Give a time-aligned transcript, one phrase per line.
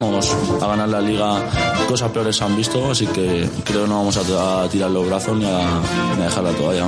[0.00, 0.32] Vamos
[0.62, 1.42] a ganar la liga,
[1.88, 5.36] cosas peores se han visto, así que creo que no vamos a, tirar los brazos
[5.36, 5.80] ni a,
[6.16, 6.86] ni a dejar la toalla.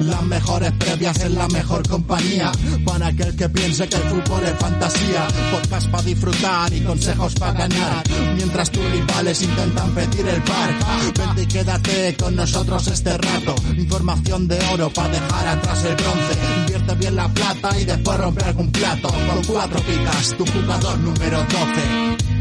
[0.00, 2.52] Las mejores previas en la mejor compañía.
[2.84, 5.26] Para aquel que piense que el fútbol es fantasía.
[5.52, 8.04] Podcast para disfrutar y consejos para ganar.
[8.36, 10.74] Mientras tus rivales intentan pedir el par.
[11.16, 13.54] Vente y quédate con nosotros este rato.
[13.74, 16.38] Información de oro para dejar atrás el bronce.
[16.58, 19.08] Invierte bien la plata y después romper algún plato.
[19.08, 22.33] Con cuatro picas, tu jugador número 12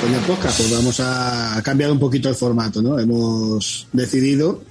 [0.00, 2.98] Con el podcast pues vamos a cambiar un poquito el formato, ¿no?
[2.98, 4.62] Hemos decidido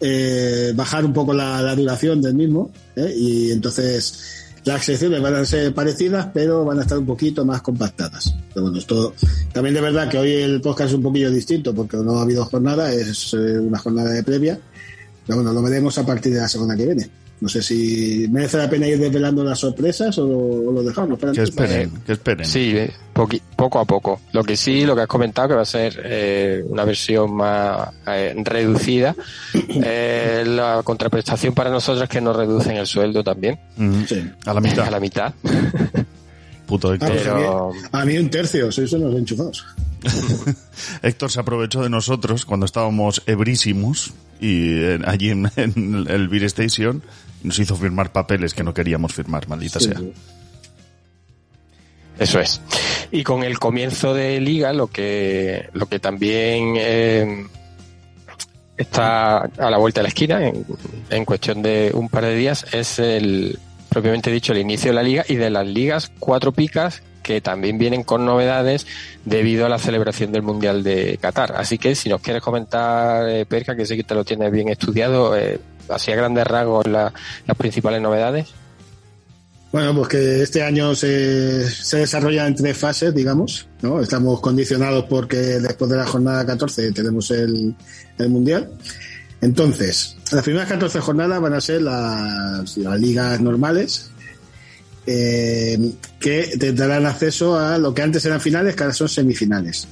[0.00, 3.12] eh, bajar un poco la, la duración del mismo ¿eh?
[3.16, 7.62] y entonces las secciones van a ser parecidas, pero van a estar un poquito más
[7.62, 8.34] compactadas.
[8.52, 9.14] Pero bueno, esto
[9.52, 12.44] también de verdad que hoy el podcast es un poquillo distinto porque no ha habido
[12.44, 14.60] jornada, es eh, una jornada de previa.
[15.26, 17.10] Pero bueno, lo veremos a partir de la semana que viene.
[17.40, 21.18] No sé si merece la pena ir desvelando las sorpresas o, o lo dejamos.
[21.18, 22.44] Que esperen, que esperen.
[22.44, 22.92] Sí, eh,
[23.54, 24.20] poco a poco.
[24.32, 27.90] Lo que sí, lo que has comentado, que va a ser eh, una versión más
[28.06, 29.14] eh, reducida.
[29.80, 33.58] Eh, la contraprestación para nosotros es que nos reducen el sueldo también.
[34.06, 34.28] Sí.
[34.44, 34.86] A la mitad.
[34.86, 35.32] a la mitad.
[36.66, 37.08] Puto Ah, Héctor.
[37.10, 39.64] pues Pero- a, mí, un tercio, sois unos enchufados.
[41.02, 47.02] Héctor se aprovechó de nosotros cuando estábamos ebrísimos y allí en, en el Beer Station
[47.42, 50.00] nos hizo firmar papeles que no queríamos firmar, maldita sea.
[52.18, 52.60] Eso es.
[53.12, 57.46] Y con el comienzo de liga, lo que, lo que también eh,
[58.76, 60.66] está a la vuelta de la esquina, en,
[61.10, 65.02] en cuestión de un par de días, es el, propiamente dicho, el inicio de la
[65.02, 68.86] liga y de las ligas cuatro picas que también vienen con novedades
[69.24, 71.52] debido a la celebración del Mundial de Qatar.
[71.56, 74.70] Así que si nos quieres comentar, eh, Perca, que sé que te lo tienes bien
[74.70, 75.60] estudiado, eh,
[75.90, 77.12] así a grandes rasgos la-
[77.46, 78.48] las principales novedades.
[79.70, 84.00] Bueno, pues que este año se, se desarrolla en tres fases, digamos, ¿no?
[84.00, 87.74] Estamos condicionados porque después de la jornada 14 tenemos el,
[88.16, 88.70] el Mundial.
[89.42, 94.10] Entonces, las primeras 14 jornadas van a ser las, las ligas normales,
[95.06, 99.86] eh, que te darán acceso a lo que antes eran finales, que ahora son semifinales.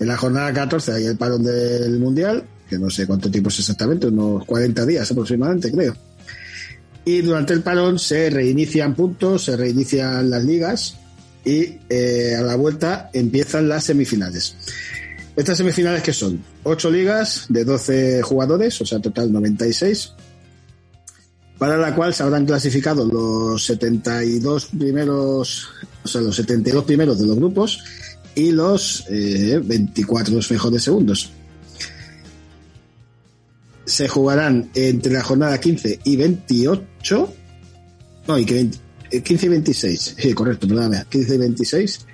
[0.00, 2.44] En la jornada 14 hay el parón del Mundial,
[2.78, 5.94] no sé cuánto tiempo es exactamente, unos 40 días aproximadamente, creo.
[7.04, 10.96] Y durante el parón se reinician puntos, se reinician las ligas
[11.44, 14.56] y eh, a la vuelta empiezan las semifinales.
[15.36, 20.12] Estas semifinales que son 8 ligas de 12 jugadores, o sea, total 96,
[21.58, 25.68] para la cual se habrán clasificado los 72 primeros,
[26.04, 27.82] o sea, los 72 primeros de los grupos
[28.34, 31.30] y los eh, 24 mejores segundos.
[33.86, 37.34] Se jugarán entre la jornada 15 y 28.
[38.28, 38.78] No, y que 20
[39.10, 40.14] eh, 15 y 26.
[40.18, 41.04] Sí, correcto, perdóname.
[41.08, 42.06] 15 y 26.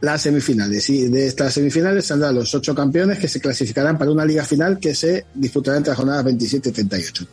[0.00, 0.88] las semifinales.
[0.90, 4.78] Y de estas semifinales saldrán los ocho campeones que se clasificarán para una liga final
[4.78, 7.26] que se disputará entre las jornadas 27 y 38.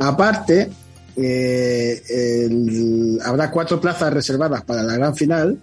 [0.00, 0.68] Aparte,
[1.16, 5.58] eh, el- habrá cuatro plazas reservadas para la gran final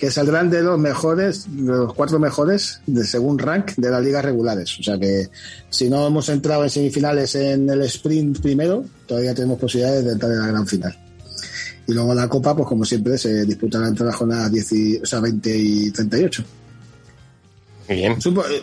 [0.00, 4.24] que saldrán de los mejores, de los cuatro mejores de según rank de las ligas
[4.24, 4.78] regulares.
[4.80, 5.28] O sea que
[5.68, 10.32] si no hemos entrado en semifinales en el sprint primero, todavía tenemos posibilidades de entrar
[10.32, 10.98] en la gran final.
[11.86, 15.04] Y luego la Copa, pues como siempre, se disputará entre las jornadas 10 y- o
[15.06, 16.44] sea, 20 y 38.
[17.88, 18.16] Muy bien.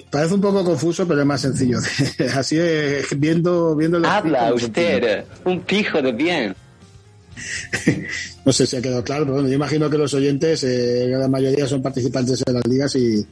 [0.09, 1.77] Parece un poco confuso, pero es más sencillo.
[2.35, 6.55] Así es, viendo, viendo Habla usted, un pijo de bien.
[8.45, 11.27] No sé si ha quedado claro, pero bueno, yo imagino que los oyentes, eh, la
[11.27, 13.25] mayoría son participantes en las ligas y,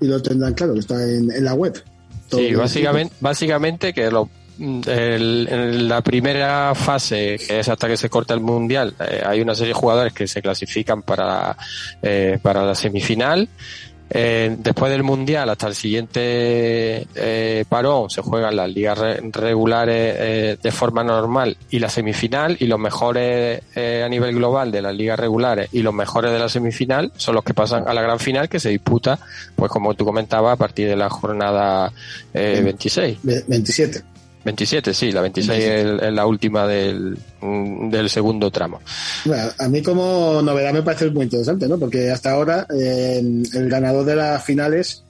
[0.00, 1.82] y lo tendrán claro, que está en, en la web.
[2.30, 4.30] Sí, básicamente, básicamente que lo,
[4.60, 9.40] el- en la primera fase, que es hasta que se corta el mundial, eh, hay
[9.40, 11.56] una serie de jugadores que se clasifican para,
[12.02, 13.48] eh, para la semifinal.
[14.12, 20.16] Eh, después del mundial, hasta el siguiente eh, parón, se juegan las ligas re- regulares
[20.18, 24.82] eh, de forma normal y la semifinal, y los mejores eh, a nivel global de
[24.82, 28.02] las ligas regulares y los mejores de la semifinal son los que pasan a la
[28.02, 29.18] gran final que se disputa,
[29.54, 31.92] pues como tú comentabas, a partir de la jornada
[32.34, 33.18] eh, 26.
[33.22, 34.02] Ve- 27.
[34.44, 38.80] 27, sí, la 26 es, la última del, del segundo tramo.
[39.24, 41.78] Bueno, a mí como novedad me parece muy interesante, ¿no?
[41.78, 43.18] Porque hasta ahora eh,
[43.54, 45.02] el ganador de las finales,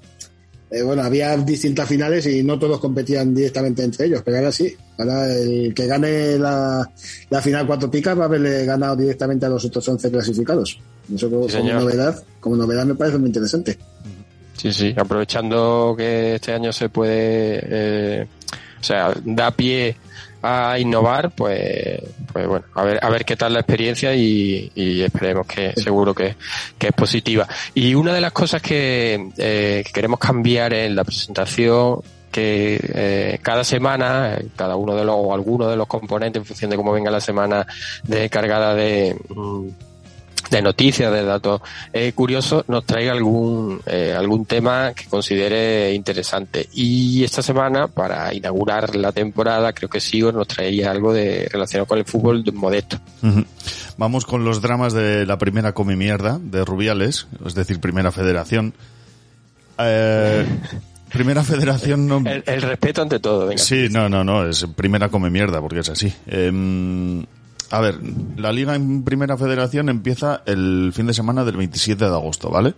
[0.70, 4.74] eh, bueno, había distintas finales y no todos competían directamente entre ellos, pero ahora sí.
[4.98, 6.88] Ahora el que gane la,
[7.30, 10.78] la final cuatro picas va a haberle ganado directamente a los otros 11 clasificados.
[11.14, 11.82] Eso como, Sí, como señor.
[11.82, 13.78] novedad, como novedad me parece muy interesante.
[14.56, 18.26] Sí, sí, aprovechando que este año se puede, eh,
[18.80, 19.96] o sea, da pie
[20.42, 22.00] a innovar, pues,
[22.32, 26.14] pues bueno, a ver, a ver qué tal la experiencia y, y esperemos que seguro
[26.14, 26.36] que,
[26.78, 27.46] que es positiva.
[27.74, 32.00] Y una de las cosas que, eh, que queremos cambiar en la presentación
[32.30, 36.70] que eh, cada semana, cada uno de los, o alguno de los componentes, en función
[36.70, 37.66] de cómo venga la semana
[38.04, 39.68] de cargada de, mm,
[40.50, 41.60] de noticias, de datos
[41.92, 46.68] eh, curiosos, nos traiga algún, eh, algún tema que considere interesante.
[46.72, 51.86] Y esta semana, para inaugurar la temporada, creo que Sigor nos traía algo de relacionado
[51.86, 52.98] con el fútbol de modesto.
[53.96, 58.74] Vamos con los dramas de la primera come mierda de Rubiales, es decir, primera federación.
[59.78, 60.46] Eh,
[61.12, 62.18] primera federación no...
[62.18, 63.62] El, el respeto ante todo, venga.
[63.62, 66.12] Sí, no, no, no, es primera come mierda, porque es así.
[66.26, 67.24] Em,
[67.70, 68.00] a ver,
[68.36, 72.74] la liga en primera federación empieza el fin de semana del 27 de agosto, ¿vale?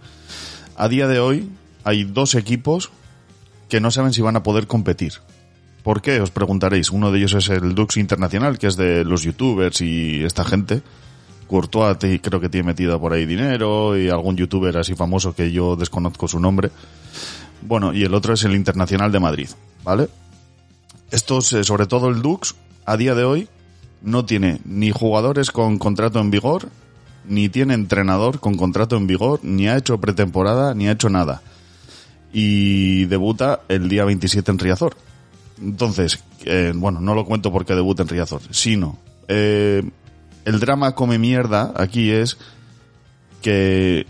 [0.77, 1.51] A día de hoy
[1.85, 2.91] hay dos equipos
[3.69, 5.15] que no saben si van a poder competir.
[5.83, 6.21] ¿Por qué?
[6.21, 6.91] Os preguntaréis.
[6.91, 10.83] Uno de ellos es el Dux Internacional, que es de los youtubers y esta gente.
[11.49, 15.75] Courtois creo que tiene metido por ahí dinero y algún youtuber así famoso que yo
[15.75, 16.71] desconozco su nombre.
[17.63, 19.49] Bueno, y el otro es el Internacional de Madrid,
[19.85, 20.09] ¿vale?
[21.11, 22.55] Estos, eh, sobre todo el Dux,
[22.85, 23.49] a día de hoy
[24.03, 26.69] no tiene ni jugadores con contrato en vigor,
[27.27, 31.43] ni tiene entrenador con contrato en vigor, ni ha hecho pretemporada, ni ha hecho nada.
[32.33, 34.97] Y debuta el día 27 en Riazor.
[35.61, 39.83] Entonces, eh, bueno, no lo cuento porque debuta en Riazor, sino eh,
[40.45, 42.39] el drama come mierda aquí es
[43.43, 44.07] que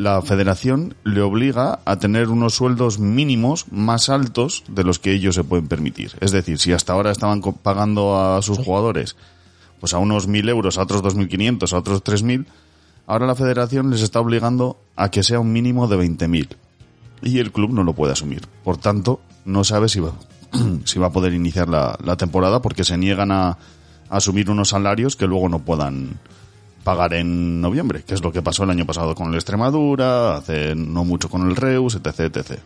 [0.00, 5.34] la federación le obliga a tener unos sueldos mínimos más altos de los que ellos
[5.34, 6.12] se pueden permitir.
[6.20, 9.16] Es decir, si hasta ahora estaban pagando a sus jugadores
[9.78, 12.46] pues a unos 1.000 euros, a otros 2.500, a otros 3.000,
[13.06, 16.48] ahora la federación les está obligando a que sea un mínimo de 20.000.
[17.20, 18.46] Y el club no lo puede asumir.
[18.64, 20.12] Por tanto, no sabe si va,
[20.84, 23.58] si va a poder iniciar la, la temporada porque se niegan a, a
[24.08, 26.18] asumir unos salarios que luego no puedan
[26.84, 30.74] pagar en noviembre, que es lo que pasó el año pasado con el Extremadura, hace
[30.74, 32.58] no mucho con el Reus, etc, etc.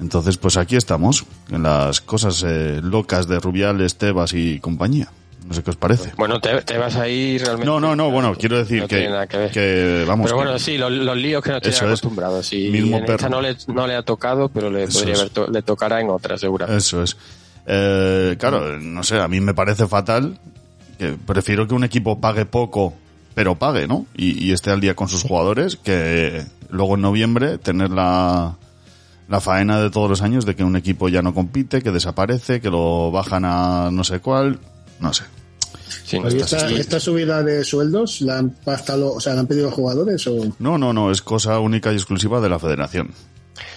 [0.00, 5.08] Entonces, pues aquí estamos, en las cosas eh, locas de Rubiales, Tebas y compañía.
[5.46, 6.12] No sé qué os parece.
[6.18, 7.66] Bueno, te, te vas a ir realmente.
[7.66, 9.50] No, no, no, bueno, quiero decir No que, tiene nada que ver.
[9.50, 11.88] que, vamos, Pero que- bueno, sí, los, los líos que no estoy Eso es.
[11.90, 12.42] acostumbrado.
[12.42, 15.48] Sí, Mismo en esta no le, no le ha tocado, pero le podría haber to-
[15.50, 16.78] le tocará en otra, seguramente.
[16.78, 17.16] Eso es.
[17.66, 20.38] Eh, claro, no sé, a mí me parece fatal.
[20.98, 22.92] Que prefiero que un equipo pague poco,
[23.38, 24.04] pero pague, ¿no?
[24.16, 28.56] Y, y esté al día con sus jugadores, que luego en noviembre tener la,
[29.28, 32.60] la faena de todos los años de que un equipo ya no compite, que desaparece,
[32.60, 34.58] que lo bajan a no sé cuál,
[34.98, 35.22] no sé.
[36.02, 39.74] Sí, no esta, subida de sueldos la han pactado, o sea, la han pedido los
[39.74, 43.12] jugadores o No, no, no, es cosa única y exclusiva de la federación.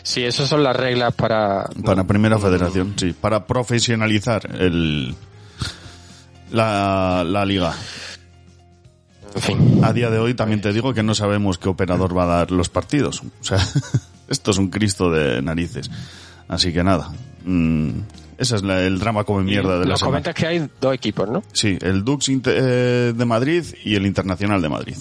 [0.02, 1.70] Sí, esas son las reglas para.
[1.86, 3.14] Para primera federación, sí.
[3.14, 5.14] Para profesionalizar el,
[6.50, 7.76] la, la liga.
[9.36, 9.82] En fin.
[9.84, 12.52] A día de hoy también te digo que no sabemos qué operador va a dar
[12.52, 13.22] los partidos.
[13.42, 13.58] O sea,
[14.28, 15.90] esto es un Cristo de narices.
[16.48, 17.12] Así que nada.
[17.46, 17.90] mm,
[18.38, 20.18] ese es la- el drama come mierda de la Nos semana.
[20.24, 21.44] comentas que hay dos equipos, ¿no?
[21.54, 24.96] Sí, el Dux Inter- eh, de Madrid y el Internacional de Madrid.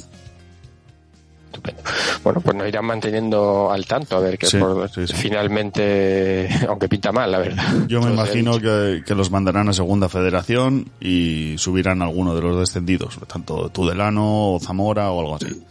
[1.60, 1.82] Estupendo.
[2.24, 5.12] Bueno, pues nos irán manteniendo al tanto a ver que Sí, por- sí, sí.
[5.14, 7.86] finalmente, aunque pinta mal, la verdad.
[7.88, 12.42] Yo me imagino que, que los mandarán a Segunda Federación y subirán a alguno de
[12.42, 15.62] los descendidos, tanto Tudelano o Zamora o algo así.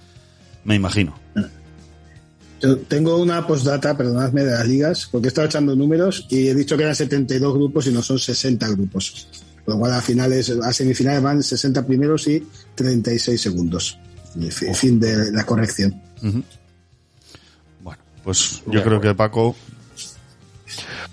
[0.63, 1.17] Me imagino.
[2.61, 6.53] Yo tengo una postdata, perdonadme, de las ligas, porque he estado echando números y he
[6.55, 9.27] dicho que eran 72 grupos y no son 60 grupos.
[9.63, 13.97] Con lo cual a finales, a semifinales van 60 primeros y 36 segundos.
[14.73, 16.01] Fin de la corrección.
[17.81, 19.55] Bueno, pues yo creo que Paco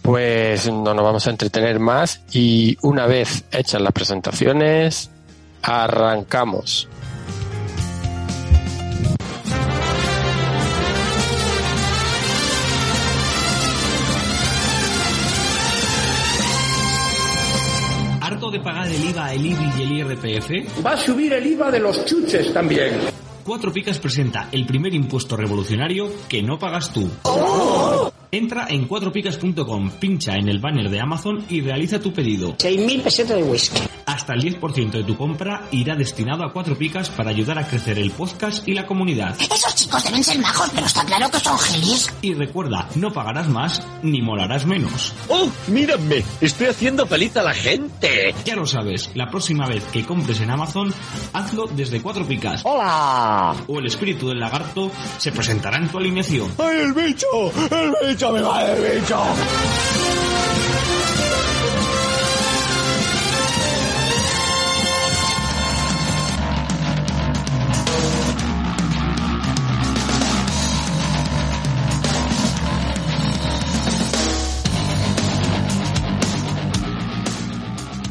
[0.02, 5.10] Pues no nos vamos a entretener más y una vez hechas las presentaciones,
[5.62, 6.88] arrancamos.
[19.32, 20.84] El IBI y el IRPF?
[20.84, 23.00] Va a subir el IVA de los chuches también.
[23.44, 27.08] Cuatro Picas presenta el primer impuesto revolucionario que no pagas tú.
[28.36, 32.54] Entra en cuatropicas.com, pincha en el banner de Amazon y realiza tu pedido.
[32.58, 33.80] 6.000 pesetas de whisky.
[34.04, 37.98] Hasta el 10% de tu compra irá destinado a Cuatro Picas para ayudar a crecer
[37.98, 39.34] el podcast y la comunidad.
[39.40, 42.12] Esos chicos deben ser majos, pero está claro que son gilis.
[42.20, 45.14] Y recuerda, no pagarás más ni molarás menos.
[45.28, 46.22] ¡Oh, mírame!
[46.40, 48.34] Estoy haciendo feliz a la gente.
[48.44, 50.92] Ya lo sabes, la próxima vez que compres en Amazon,
[51.32, 52.60] hazlo desde Cuatro Picas.
[52.64, 53.56] ¡Hola!
[53.66, 56.52] O el espíritu del lagarto se presentará en tu alineación.
[56.58, 57.26] ¡Ay, el bicho!
[57.70, 58.25] ¡El bicho!
[58.32, 59.22] ¡Me va el bicho!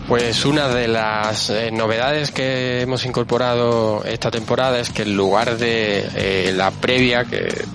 [0.08, 5.58] Pues una de las eh, novedades que hemos incorporado esta temporada es que en lugar
[5.58, 7.66] de eh, la previa que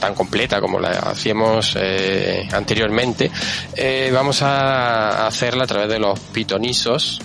[0.00, 3.30] tan completa como la hacíamos eh, anteriormente,
[3.76, 7.20] eh, vamos a hacerla a través de los pitonisos,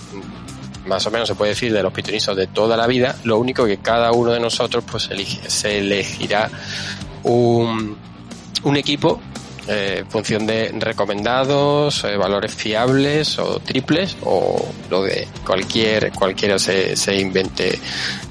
[0.86, 3.64] más o menos se puede decir de los pitonisos de toda la vida, lo único
[3.64, 6.50] que cada uno de nosotros pues elige, se elegirá
[7.24, 7.96] un,
[8.62, 9.20] un equipo
[9.68, 16.58] eh, en función de recomendados, eh, valores fiables o triples o lo de cualquier cualquiera
[16.58, 17.78] se, se invente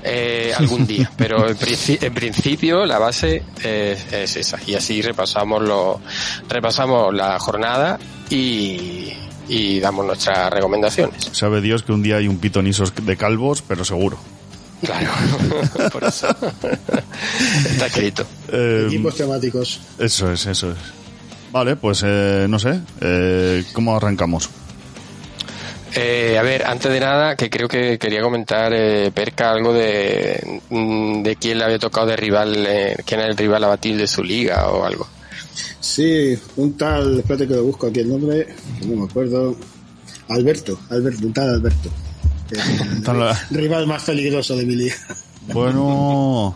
[0.03, 1.11] eh, algún día.
[1.17, 5.99] Pero en, princi- en principio la base es, es esa y así repasamos lo
[6.49, 7.99] repasamos la jornada
[8.29, 9.11] y,
[9.49, 11.29] y damos nuestras recomendaciones.
[11.31, 14.17] sabe Dios que un día hay un pitonisos de calvos, pero seguro.
[14.81, 15.09] Claro,
[15.91, 16.27] por eso
[17.69, 18.25] está escrito.
[18.51, 19.79] Eh, Equipos temáticos.
[19.97, 20.77] eso es, eso es.
[21.55, 24.49] Vale, pues eh, no sé, eh, ¿cómo arrancamos?
[25.95, 30.59] Eh, a ver, antes de nada, que creo que quería comentar, eh, Perca, algo de,
[30.69, 33.95] mm, de quién le había tocado de rival, eh, quién era el rival a batir
[33.95, 35.07] de su liga o algo.
[35.79, 38.47] Sí, un tal, espérate que lo busco aquí el nombre,
[38.81, 39.55] que no me acuerdo.
[40.27, 41.89] Alberto, Alberto, un tal Alberto.
[42.49, 44.95] que es el Tal- rival más peligroso de mi liga.
[45.53, 46.53] Bueno,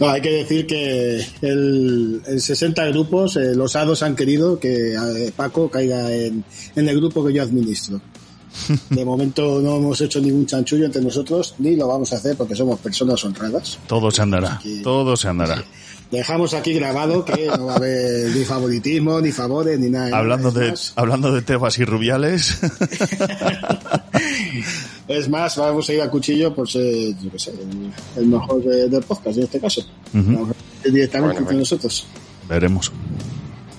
[0.00, 4.94] No, hay que decir que el, en 60 grupos eh, los hados han querido que
[4.94, 6.44] eh, Paco caiga en,
[6.76, 8.00] en el grupo que yo administro.
[8.90, 12.54] De momento no hemos hecho ningún chanchullo entre nosotros, ni lo vamos a hacer porque
[12.56, 13.78] somos personas honradas.
[13.86, 14.80] todo se andará, Aquí.
[14.82, 15.62] todo se andará.
[16.10, 20.16] Dejamos aquí grabado que no va a haber ni favoritismo, ni favores, ni nada.
[20.16, 22.56] Hablando de, hablando de tebas y rubiales,
[25.08, 27.52] Es más, vamos a ir a cuchillo por ser, yo qué sé,
[28.16, 29.82] el, mejor de- del podcast en este caso.
[30.12, 31.58] Directamente Bueno, entre bueno.
[31.60, 32.06] nosotros.
[32.48, 32.92] veremos.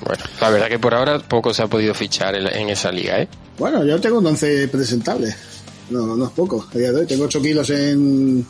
[0.05, 3.21] Bueno, la verdad que por ahora poco se ha podido fichar en, en esa liga,
[3.21, 3.27] ¿eh?
[3.59, 5.35] Bueno, yo tengo un 11 presentable.
[5.91, 6.65] No, no es poco.
[6.73, 8.45] A día de hoy tengo 8 kilos en,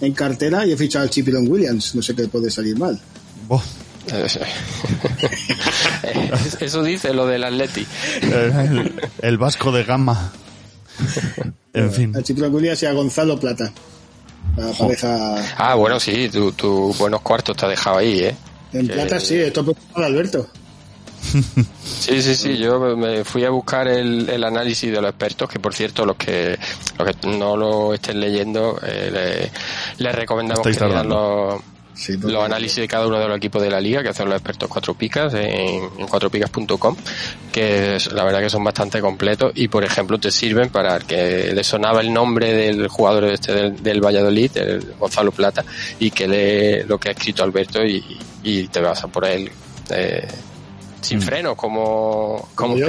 [0.00, 1.94] en cartera y he fichado al Chipilon Williams.
[1.94, 3.00] No sé qué puede salir mal.
[6.60, 7.86] Eso dice lo del Atleti.
[8.22, 10.32] el, el vasco de gama.
[11.74, 13.72] En fin, Al Chipilon Williams y a Gonzalo Plata.
[14.56, 15.36] La pareja.
[15.56, 18.36] Ah, bueno, sí, tu, tu buenos cuartos te ha dejado ahí, ¿eh?
[18.74, 20.46] En que- plata sí, esto por de Alberto.
[22.02, 25.60] Sí, sí, sí, yo me fui a buscar el, el análisis de los expertos, que
[25.60, 26.58] por cierto, los que,
[26.98, 29.08] los que no lo estén leyendo, eh,
[29.98, 31.60] le, les recomendamos Estáis que lean los,
[32.32, 34.68] Los análisis de cada uno de los equipos de la liga que hacen los expertos
[34.68, 36.96] cuatro picas en, en cuatropicas.com
[37.52, 41.52] que es- la verdad que son bastante completos y por ejemplo te sirven para que
[41.54, 45.64] le sonaba el nombre del jugador este del, del Valladolid el Gonzalo Plata
[46.00, 48.02] y que lee lo que ha escrito Alberto y,
[48.42, 49.50] y te vas a por él
[49.90, 50.26] eh,
[51.02, 52.76] sin freno como como.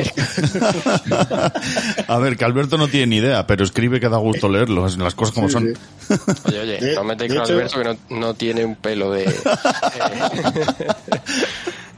[2.08, 5.16] A ver, que Alberto no tiene ni idea, pero escribe que da gusto leerlo, las
[5.16, 5.74] cosas como Sí, son.
[6.08, 6.16] sí.
[6.46, 9.12] oye oye De- no metéis de con hecho- Alberto que no, no tiene un pelo
[9.12, 9.26] de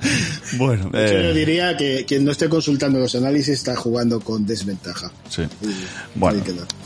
[0.58, 4.46] Bueno, hecho, eh, yo diría que quien no esté consultando los análisis está jugando con
[4.46, 5.12] desventaja.
[5.30, 5.44] sí.
[5.62, 6.44] Y Bueno,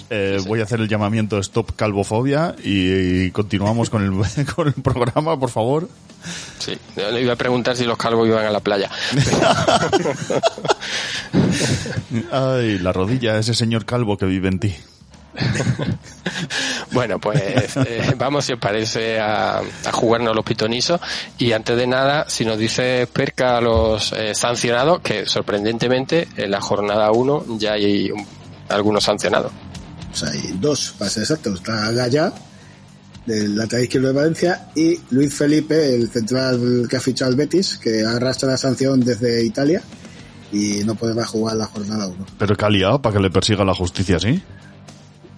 [0.09, 4.73] eh, voy a hacer el llamamiento Stop Calvofobia y, y continuamos con el, con el
[4.73, 5.89] programa, por favor.
[6.57, 8.89] Sí, yo le iba a preguntar si los calvos iban a la playa.
[12.31, 14.75] Ay, la rodilla, ese señor calvo que vive en ti.
[16.91, 20.99] bueno, pues eh, vamos, si os parece, a, a jugarnos los pitonisos.
[21.37, 26.51] Y antes de nada, si nos dice Perca a los eh, sancionados, que sorprendentemente en
[26.51, 28.25] la jornada 1 ya hay un-
[28.69, 29.51] algunos sancionados.
[30.11, 31.53] O sea, hay dos, para ser exacto.
[31.53, 32.31] Está Gaya,
[33.25, 37.77] del lateral izquierdo de Valencia, y Luis Felipe, el central que ha fichado el Betis,
[37.77, 39.81] que arrastra la sanción desde Italia
[40.51, 42.25] y no podrá jugar la jornada 1.
[42.39, 44.41] Pero que ha liado para que le persiga la justicia así.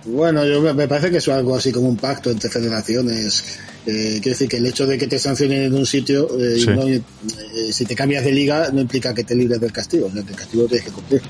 [0.06, 3.44] Bueno, yo me parece que es algo así como un pacto entre federaciones.
[3.86, 6.68] Eh, quiere decir que el hecho de que te sancionen en un sitio, eh, Sí.
[6.68, 7.02] no, eh,
[7.72, 10.08] si te cambias de liga, no implica que te libres del castigo.
[10.08, 11.22] O sea, que el castigo tienes que cumplir.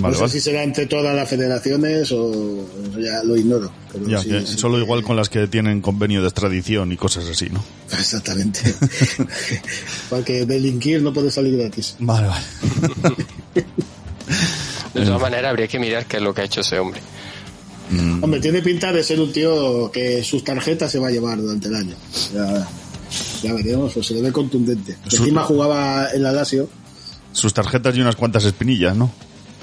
[0.00, 0.32] Vale, no sé vale.
[0.32, 2.64] si será entre todas las federaciones o
[3.00, 3.72] ya lo ignoro.
[3.92, 6.96] Pero Ya, sí, que sí solo igual con las que tienen convenio de extradición y
[6.96, 7.64] cosas así, ¿no?
[7.98, 8.60] Exactamente.
[10.10, 11.96] Porque delinquir no puede salir gratis.
[11.98, 12.44] Vale, vale.
[15.00, 17.00] De todas maneras, habría que mirar qué es lo que ha hecho ese hombre.
[17.90, 21.40] Mm, Hombre, tiene pinta de ser un tío que sus tarjetas se va a llevar
[21.40, 21.94] durante el año.
[22.34, 22.68] Ya,
[23.42, 24.96] ya veremos, pues se le ve contundente.
[25.04, 26.68] Encima jugaba en la Lazio,
[27.32, 29.10] Sus tarjetas y unas cuantas espinillas, ¿no?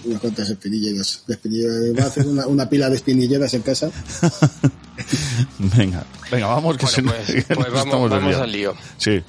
[0.06, 1.24] unas cuantas espinilleras.
[1.28, 3.90] Va a hacer una, una pila de espinilleras en casa.
[5.60, 8.74] Venga, venga, vamos, que Bueno, se nos- pues, pues nos vamos, vamos al lío.
[8.98, 9.22] Sí,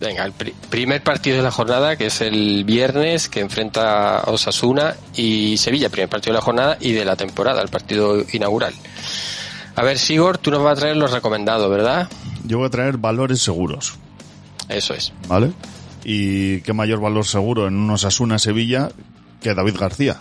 [0.00, 4.30] Venga, el pri- primer partido de la jornada, que es el viernes, que enfrenta a
[4.30, 8.74] Osasuna y Sevilla, primer partido de la jornada y de la temporada, el partido inaugural.
[9.76, 12.08] A ver, Sigor, tú nos vas a traer los recomendados, ¿verdad?
[12.46, 13.94] yo voy a traer valores seguros,
[14.68, 15.12] Eso es.
[15.28, 15.52] ¿vale?
[16.04, 18.90] Y qué mayor valor seguro en unos Asuna Sevilla
[19.40, 20.16] que David García.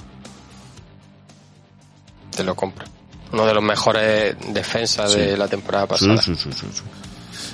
[2.36, 2.86] Te lo compro.
[3.32, 6.22] Uno de los mejores defensas de la temporada Sí, pasada.
[6.22, 6.82] sí, sí, sí, sí.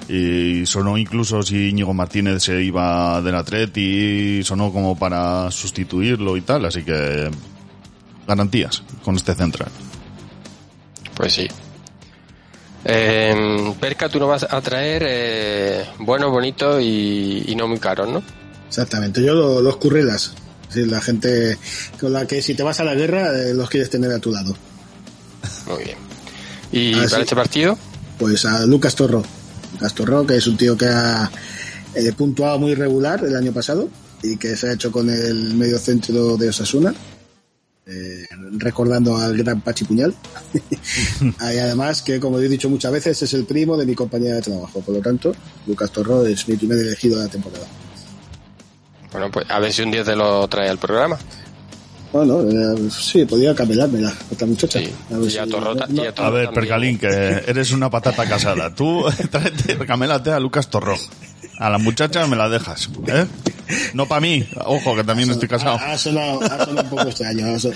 [0.09, 6.41] Y sonó incluso si Íñigo Martínez se iba del Atleti, sonó como para sustituirlo y
[6.41, 7.29] tal, así que
[8.27, 9.69] garantías con este central.
[11.15, 11.47] Pues sí.
[12.85, 18.09] Eh, Perca, tú nos vas a traer eh, buenos, bonitos y, y no muy caros,
[18.09, 18.23] ¿no?
[18.67, 20.33] Exactamente, yo lo- los currelas.
[20.69, 21.57] Decir, la gente
[21.99, 24.31] con la que si te vas a la guerra eh, los quieres tener a tu
[24.31, 24.55] lado.
[25.67, 25.97] Muy bien.
[26.71, 27.21] ¿Y Ah, para sí.
[27.21, 27.77] este partido?
[28.17, 29.23] Pues a Lucas Torro.
[29.73, 31.29] Lucas Torro, que es un tío que ha
[31.95, 33.89] eh, puntuado muy regular el año pasado
[34.21, 36.93] y que se ha hecho con el medio centro de Osasuna,
[37.85, 38.27] eh,
[38.57, 40.13] recordando al gran Pachi Puñal.
[41.21, 44.41] y además que, como he dicho muchas veces, es el primo de mi compañera de
[44.41, 44.81] trabajo.
[44.81, 45.33] Por lo tanto,
[45.65, 47.65] Lucas Torro es mi primer elegido de la temporada.
[49.11, 51.17] Bueno, pues a ver si un día te lo trae al programa.
[52.11, 54.79] Bueno, eh, sí, podría camelármela, esta muchacha.
[54.79, 56.49] Sí, A ver si- Torrota- no- a ver.
[56.49, 58.73] Percalín, que eres una patata casada.
[58.73, 60.95] Tú tráete, recamélate a Lucas Torró.
[61.59, 63.25] A la muchacha me la dejas, ¿eh?
[63.93, 65.77] No para mí, ojo, que también estoy casado.
[65.77, 67.59] Ha, ha sonado, ha sonado un poco extraño.
[67.59, 67.69] Sí,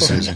[0.00, 0.30] sí, sí.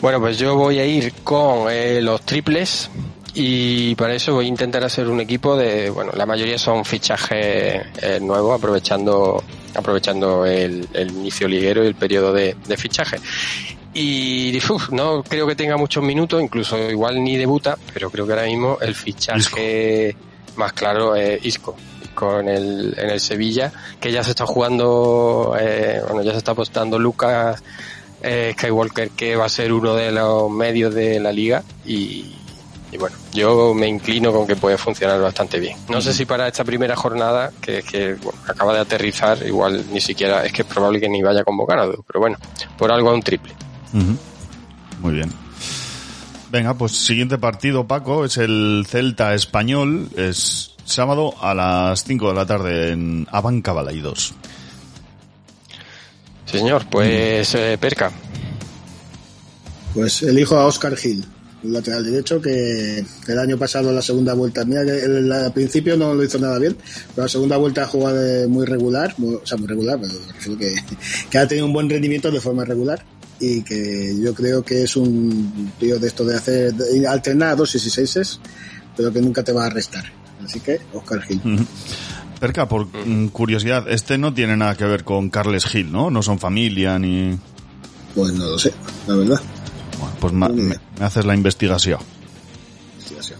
[0.00, 2.88] Bueno, pues yo voy a ir con eh, los triples
[3.40, 7.86] y para eso voy a intentar hacer un equipo de, bueno, la mayoría son fichajes
[8.02, 9.44] eh, nuevos, aprovechando
[9.76, 13.18] aprovechando el, el inicio liguero y el periodo de, de fichaje.
[13.94, 18.32] Y uf, no creo que tenga muchos minutos, incluso igual ni debuta, pero creo que
[18.32, 20.16] ahora mismo el fichaje
[20.56, 21.76] más claro es Isco.
[22.20, 23.70] En el, en el Sevilla,
[24.00, 27.62] que ya se está jugando, eh, bueno, ya se está apostando Lucas
[28.20, 32.37] eh, Skywalker, que va a ser uno de los medios de la liga y,
[32.90, 35.76] y bueno, yo me inclino con que puede funcionar bastante bien.
[35.88, 40.00] No sé si para esta primera jornada, que, que bueno, acaba de aterrizar, igual ni
[40.00, 42.38] siquiera, es que es probable que ni vaya convocado, pero bueno,
[42.76, 43.54] por algo a un triple.
[45.00, 45.32] Muy bien.
[46.50, 50.08] Venga, pues siguiente partido, Paco, es el Celta Español.
[50.16, 54.32] Es sábado a las 5 de la tarde en Abanca Balaidos.
[56.46, 58.10] Sí, señor, pues eh, Perca.
[59.92, 61.26] Pues elijo a Oscar Gil.
[61.62, 66.14] Lateral derecho que el año pasado la segunda vuelta, mira que el- al principio no
[66.14, 66.76] lo hizo nada bien,
[67.14, 70.56] pero la segunda vuelta ha jugado de muy regular, muy- o sea, muy regular, pero
[70.58, 70.74] que,
[71.30, 73.04] que ha tenido un buen rendimiento de forma regular
[73.40, 77.84] y que yo creo que es un tío de esto de hacer, de alternar dosis
[77.86, 78.40] y seises,
[78.96, 80.04] pero que nunca te va a restar.
[80.44, 81.40] Así que, Oscar Gil.
[82.40, 86.08] Perca, por mm, curiosidad, este no tiene nada que ver con Carles Gil, ¿no?
[86.10, 87.36] No son familia ni...
[88.14, 88.72] Pues no lo sé,
[89.08, 89.40] la verdad.
[89.98, 92.00] Bueno, pues me, me haces la investigación.
[92.94, 93.38] Investigación.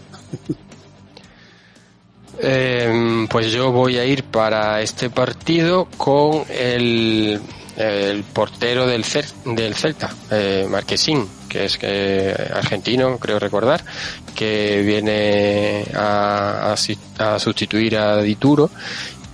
[2.41, 7.39] Eh, pues yo voy a ir para este partido con el,
[7.75, 13.83] el portero del, Cer- del Celta, eh, Marquesín, que es que argentino, creo recordar,
[14.35, 18.69] que viene a, a si- a sustituir a Dituro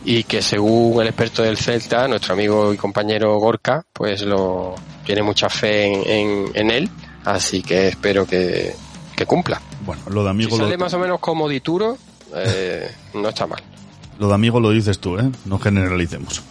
[0.04, 4.74] y que según el experto del Celta, nuestro amigo y compañero Gorka, pues lo
[5.06, 6.90] tiene mucha fe en, en- en él,
[7.26, 8.76] así que espero que,
[9.16, 9.62] que cumpla.
[9.86, 11.98] Bueno, lo de Si amigo, sale lo, más o menos como Dituro,
[12.36, 13.62] eh, no está mal.
[14.20, 15.30] lo de amigo lo dices tú, ¿eh?
[15.46, 16.42] No generalicemos.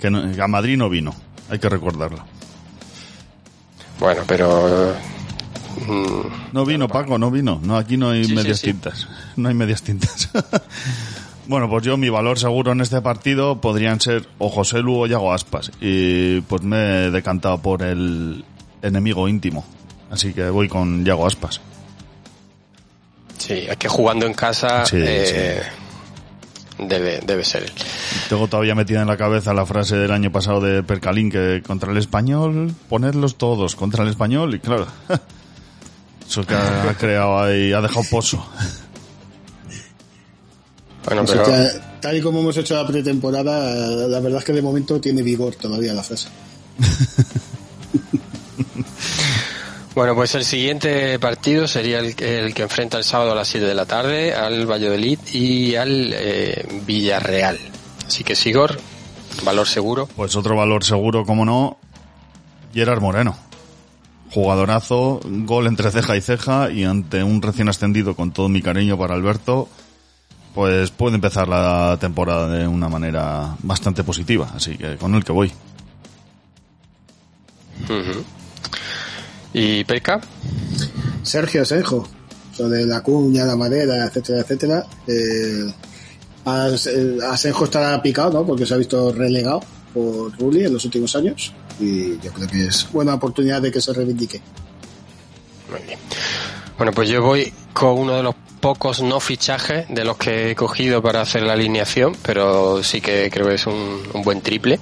[0.00, 1.14] Que, no- que a Madrid no vino,
[1.50, 2.24] hay que recordarlo.
[3.98, 4.94] Bueno, pero...
[5.86, 7.60] mm, No vino, Paco, no vino.
[7.62, 8.66] No, aquí no hay Sí, sí, medias sí.
[8.66, 9.08] tintas.
[9.36, 10.30] No hay medias tintas.
[11.46, 15.06] bueno, pues yo mi valor seguro en este partido podrían ser o José Lu o
[15.06, 15.70] Yago Aspas.
[15.80, 18.44] Y pues me he decantado por el
[18.82, 19.64] enemigo íntimo.
[20.16, 21.60] Así que voy con Yago Aspas.
[23.36, 25.60] sí, es que jugando en casa Sí, eh,
[26.78, 27.72] Debe, debe ser él.
[28.30, 31.92] Tengo todavía metida en la cabeza la frase del año pasado de Percalín que contra
[31.92, 34.86] el español, ponerlos todos contra el español y claro,
[36.26, 38.42] eso que ha, ha creado ahí, ha dejado pozo.
[41.04, 41.68] Bueno, O sea, pero
[42.00, 45.56] tal y como hemos hecho la pretemporada, la verdad es que de momento tiene vigor
[45.56, 46.28] todavía la frase.
[49.96, 53.64] Bueno, pues el siguiente partido sería el, el que enfrenta el sábado a las 7
[53.64, 57.58] de la tarde al Valladolid y al eh, Villarreal.
[58.06, 58.78] Así que Sigor,
[59.42, 60.06] valor seguro.
[60.14, 61.78] Pues otro valor seguro, como no,
[62.74, 63.38] Gerard Moreno.
[64.32, 68.98] Jugadorazo, gol entre ceja y ceja y ante un recién ascendido con todo mi cariño
[68.98, 69.66] para Alberto,
[70.54, 75.32] pues puede empezar la temporada de una manera bastante positiva, así que con el que
[75.32, 75.50] voy.
[79.52, 80.20] ¿Y Perca?
[81.22, 82.06] Sergio Asenjo,
[82.52, 84.86] sobre la cuña, la madera, etcétera, etcétera.
[85.06, 85.66] Eh,
[87.64, 88.46] estará picado, ¿no?
[88.46, 89.60] Porque se ha visto relegado
[89.92, 93.80] por Rulli en los últimos años y yo creo que es buena oportunidad de que
[93.80, 94.40] se reivindique.
[95.70, 95.98] Muy bien.
[96.76, 100.54] Bueno, pues yo voy con uno de los pocos no fichajes de los que he
[100.54, 104.80] cogido para hacer la alineación, pero sí que creo que es un, un buen triple,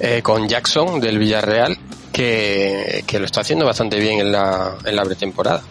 [0.00, 1.78] eh, con Jackson del Villarreal,
[2.12, 5.62] que, que lo está haciendo bastante bien en la, en la pretemporada.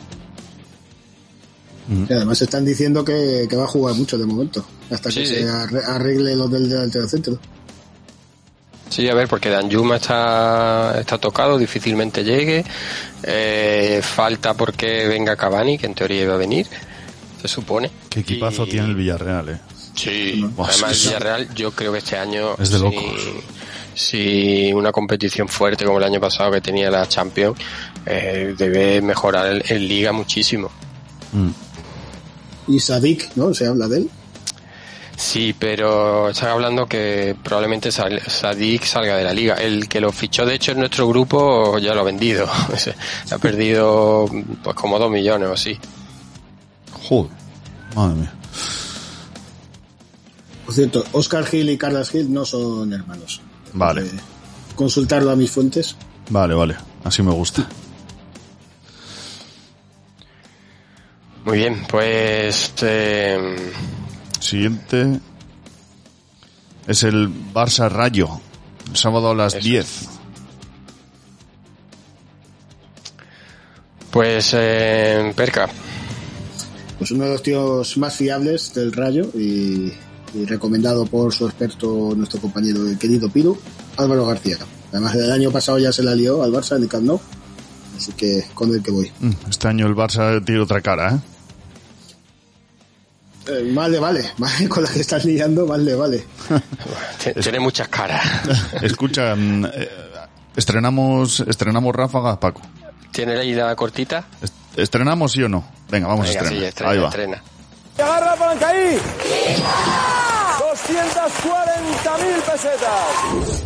[2.10, 5.26] Y además están diciendo que, que va a jugar mucho de momento, hasta que Sí,
[5.26, 5.44] se sí.
[5.44, 7.38] arre- arregle lo del delantero centro.
[8.90, 12.64] Sí, a ver, porque Danjuma está, está tocado, difícilmente llegue.
[13.24, 16.68] Eh, falta porque venga Cavani, que en teoría iba a venir,
[17.42, 17.92] se supone.
[18.10, 19.58] Qué equipazo Y- tiene el Villarreal, eh.
[19.96, 23.04] Sí, además el Villarreal yo creo que este año Es de locos.
[23.94, 27.58] Si, una competición fuerte como el año pasado que tenía la Champions
[28.06, 30.70] eh, debe mejorar el- en Liga muchísimo.
[31.34, 31.50] Mm.
[32.74, 33.54] Y Sadik, ¿no?
[33.54, 34.10] Se habla de él.
[35.18, 39.56] Sí, pero están hablando que probablemente Sal- Sadik salga de la liga.
[39.56, 42.48] El que lo fichó, de hecho, en nuestro grupo ya lo ha vendido.
[42.78, 42.96] Se
[43.30, 44.26] ha perdido
[44.64, 45.78] pues como dos millones o así.
[47.08, 47.32] Joder,
[47.96, 48.34] madre mía.
[50.66, 53.42] Por cierto, Oscar Gil y Carlos Gil no son hermanos.
[53.74, 54.12] Vale, Eh,
[54.76, 55.96] consultarlo a mis fuentes.
[56.30, 56.76] vale, vale.
[57.04, 57.68] Así me gusta.
[61.46, 63.72] Muy bien, pues eh,
[64.40, 65.20] Siguiente
[66.88, 68.40] es el Barça Rayo.
[68.90, 70.08] El sábado a las Eso 10.
[74.12, 75.70] pues eh, Perca.
[77.00, 79.94] Pues uno de los tíos más fiables del Rayo y,
[80.34, 83.58] y recomendado por su experto, nuestro compañero el querido Piru,
[83.98, 84.58] Álvaro García.
[84.92, 87.20] Además, el año pasado ya se la lió al Barça en el Camp Nou,
[87.98, 89.12] así que con el que voy.
[89.20, 91.20] Mm, Este año el Barça tiene otra cara, ¿eh?
[93.48, 96.24] Eh, más le vale, más con la que estás liando, más le vale.
[97.24, 98.24] T- Tiene muchas caras.
[98.82, 99.90] Escucha, mm, eh,
[100.56, 102.62] estrenamos, estrenamos ráfagas, Paco.
[103.12, 104.26] ¿Tiene la ida cortita?
[104.42, 105.66] Est- ¿Estrenamos sí o no?
[105.90, 106.68] Venga, vamos Venga, a sí, estrenar.
[106.70, 107.08] estrena, Ahí va.
[107.10, 107.44] estrena.
[107.98, 108.36] Agarra
[110.88, 111.22] Palancaí.
[112.02, 113.64] 240.000 pesetas.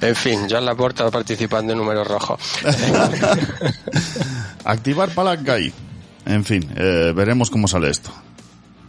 [0.00, 2.40] En fin, Joan Laporta participando en números rojos.
[4.64, 5.72] Activar palanca ahí.
[6.26, 8.10] En fin, eh, veremos cómo sale esto.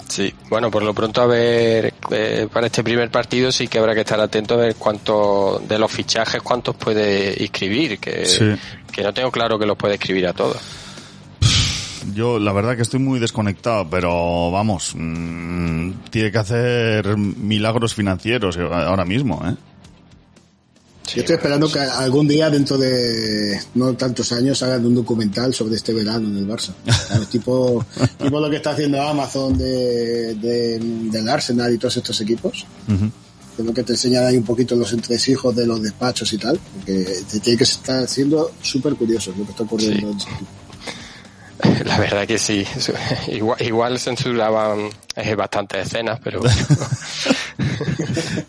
[0.08, 3.94] Sí, bueno, por lo pronto a ver, eh, para este primer partido sí que habrá
[3.94, 8.46] que estar atento a ver cuánto de los fichajes, cuántos puede inscribir, que, Sí.
[8.92, 10.58] que no tengo claro que los puede escribir a todos.
[12.14, 18.58] Yo la verdad que estoy muy desconectado, pero vamos, mm, tiene que hacer milagros financieros
[18.58, 19.56] ahora mismo, ¿eh?
[21.16, 25.76] Yo estoy esperando que algún día, dentro de no tantos años, hagan un documental sobre
[25.76, 26.72] este verano en el Barça.
[26.86, 27.28] ¿Sabes?
[27.32, 27.84] tipo,
[28.22, 32.64] tipo lo que está haciendo Amazon de, de- del Arsenal y todos estos equipos.
[33.58, 36.60] Es lo que te enseñan ahí un poquito los entresijos de los despachos y tal.
[36.76, 40.12] Porque te tiene que estar siendo súper curioso lo que está ocurriendo.
[40.12, 40.52] en ese equipo.
[41.86, 42.66] La verdad que sí.
[43.28, 46.42] Igual, igual censuraban eh, bastantes escenas, pero.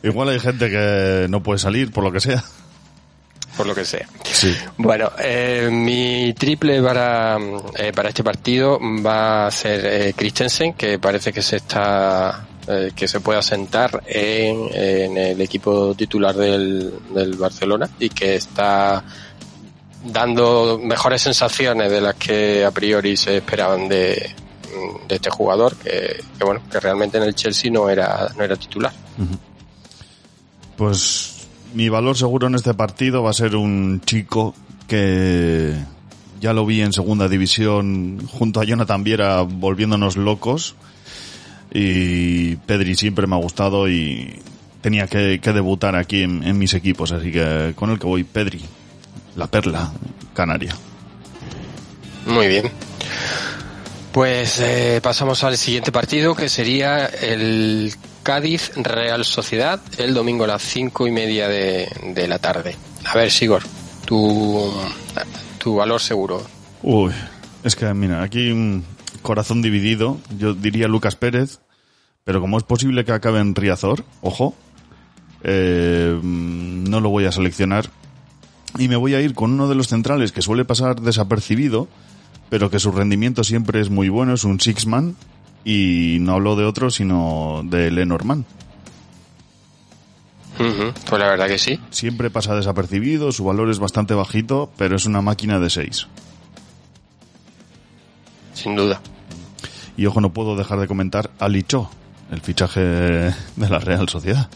[0.03, 2.45] Igual hay gente que no puede salir por lo que sea.
[3.57, 4.07] por lo que sea.
[4.23, 4.55] Sí.
[4.77, 7.39] Bueno, eh, mi triple para,
[7.77, 12.93] eh, para este partido va a ser eh, Christensen, que parece que se está eh,
[12.95, 19.03] que se puede asentar en, en el equipo titular del, del Barcelona y que está
[20.05, 24.35] dando mejores sensaciones de las que a priori se esperaban de,
[25.09, 28.93] de este jugador, que, bueno, que realmente en el Chelsea no era, no era titular.
[30.77, 34.55] Pues mi valor seguro en este partido va a ser un chico
[34.87, 35.75] que
[36.41, 40.75] ya lo vi en segunda división junto a Jonathan Viera volviéndonos locos.
[41.73, 44.41] Y Pedri siempre me ha gustado y
[44.81, 48.61] tenía que, debutar aquí en mis equipos, así que con el que voy Pedri,
[49.37, 49.91] la perla
[50.35, 50.77] canaria.
[52.27, 52.71] Muy bien.
[54.13, 60.49] Pues eh, pasamos al siguiente partido que sería el Cádiz Real Sociedad el domingo a
[60.49, 62.77] las cinco y media de, de la tarde.
[63.07, 63.63] A ver, Sigor,
[64.05, 64.73] tu,
[65.59, 66.43] tu valor seguro.
[66.83, 67.13] Uy,
[67.63, 68.85] es que mira, aquí un
[69.23, 71.61] corazón dividido, yo diría Lucas Pérez,
[72.25, 74.55] pero como es posible que acabe en Riazor, ojo,
[75.43, 77.91] eh, no lo voy a seleccionar
[78.79, 81.89] y me voy a ir con uno de los centrales que suele pasar desapercibido,
[82.49, 85.17] pero que su rendimiento siempre es muy bueno, es un six-man
[85.65, 88.45] y no hablo de otro sino de Lenormand.
[91.09, 91.81] Pues la verdad que sí.
[91.91, 96.07] Siempre pasa desapercibido, su valor es bastante bajito, pero es una máquina de 6.
[98.53, 99.01] Sin duda.
[99.97, 101.91] Y ojo, no puedo dejar de comentar a Licho,
[102.31, 104.51] el fichaje de la Real Sociedad.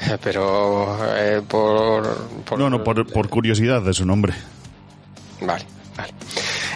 [0.22, 4.32] Pero eh, por, por- No, no, por, por curiosidad de su nombre.
[5.40, 5.64] Vale,
[5.96, 6.12] vale.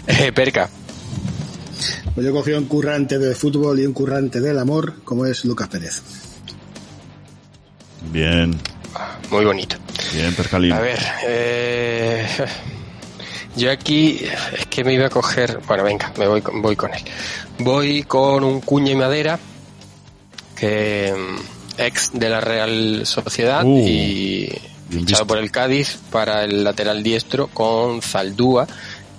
[0.07, 0.69] Eh, Perca,
[2.15, 5.69] Pues yo cogí un currante del fútbol y un currante del amor, como es Lucas
[5.69, 6.03] Pérez.
[8.11, 8.59] Bien,
[9.31, 9.77] muy bonito.
[10.13, 10.73] bien, Percalín.
[10.73, 12.27] A ver, eh,
[13.57, 14.19] yo aquí
[14.59, 15.61] es que me iba a coger.
[15.67, 17.03] Bueno, venga, me voy, con- voy con él.
[17.59, 19.39] Voy con un cuña y madera,
[20.57, 21.15] que
[21.79, 24.49] ex de la Real Sociedad Uh, y
[24.91, 28.67] fichado por el Cádiz para el lateral diestro con Zaldúa,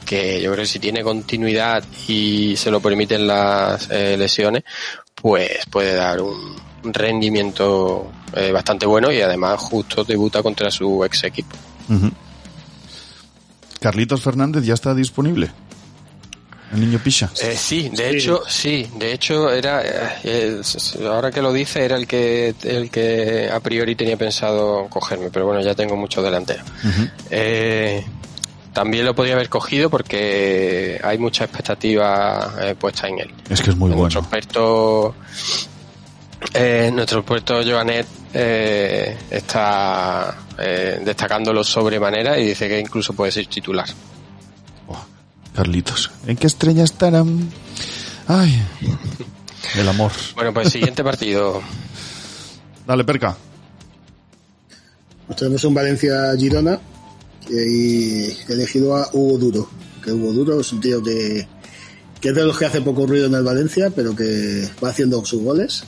[0.05, 4.63] que yo creo que si tiene continuidad y se lo permiten las eh, lesiones,
[5.15, 11.23] pues puede dar un rendimiento eh, bastante bueno y además justo debuta contra su ex
[11.23, 11.55] equipo.
[13.79, 15.51] Carlitos Fernández ya está disponible.
[16.73, 17.29] El niño Picha.
[17.41, 19.81] Eh, sí, de hecho, sí, de hecho era,
[20.23, 24.87] eh, es- ahora que lo dice, era el que, el que a priori tenía pensado
[24.89, 26.63] cogerme, pero bueno, ya tengo mucho delantero.
[27.29, 28.03] Eh,
[28.73, 33.31] también lo podría haber cogido porque hay mucha expectativa eh, puesta en él.
[33.49, 34.27] Es que es muy Nuestro bueno.
[34.39, 35.15] experto,
[36.55, 43.45] eh, nuestro experto Joanet eh, está eh, destacándolo sobremanera y dice que incluso puede ser
[43.45, 43.87] titular.
[45.55, 46.11] Carlitos.
[46.25, 47.49] ¿En qué estrella estarán?
[48.27, 48.61] Ay,
[49.75, 50.11] el amor.
[50.35, 51.61] Bueno, pues siguiente partido.
[52.87, 53.37] Dale, Perca.
[55.27, 56.79] Pues tenemos un Valencia-Girona
[57.49, 59.69] y he elegido a Hugo Duro.
[60.03, 61.47] Que Hugo Duro es un tío que,
[62.19, 65.23] que es de los que hace poco ruido en el Valencia, pero que va haciendo
[65.25, 65.83] sus goles.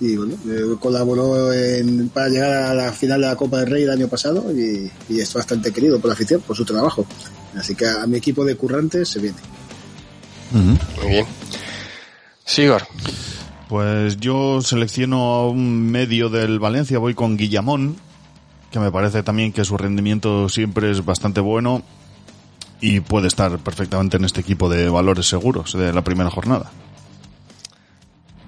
[0.00, 3.82] Y bueno, eh, colaboró en- para llegar a la final de la Copa del Rey
[3.84, 7.06] el año pasado y, y es bastante querido por la afición, por su trabajo.
[7.56, 9.38] Así que a mi equipo de currantes se viene.
[10.52, 11.26] Muy bien.
[12.44, 12.86] Sigor.
[13.68, 17.96] Pues yo selecciono a un medio del Valencia, voy con Guillamón,
[18.70, 21.82] que me parece también que su rendimiento siempre es bastante bueno
[22.80, 26.70] y puede estar perfectamente en este equipo de valores seguros de la primera jornada.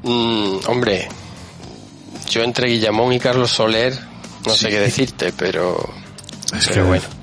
[0.05, 1.09] Mm, hombre,
[2.31, 3.99] yo entre Guillamón y Carlos Soler
[4.47, 5.77] no sé qué decirte, pero,
[6.57, 7.18] Es pero que bueno.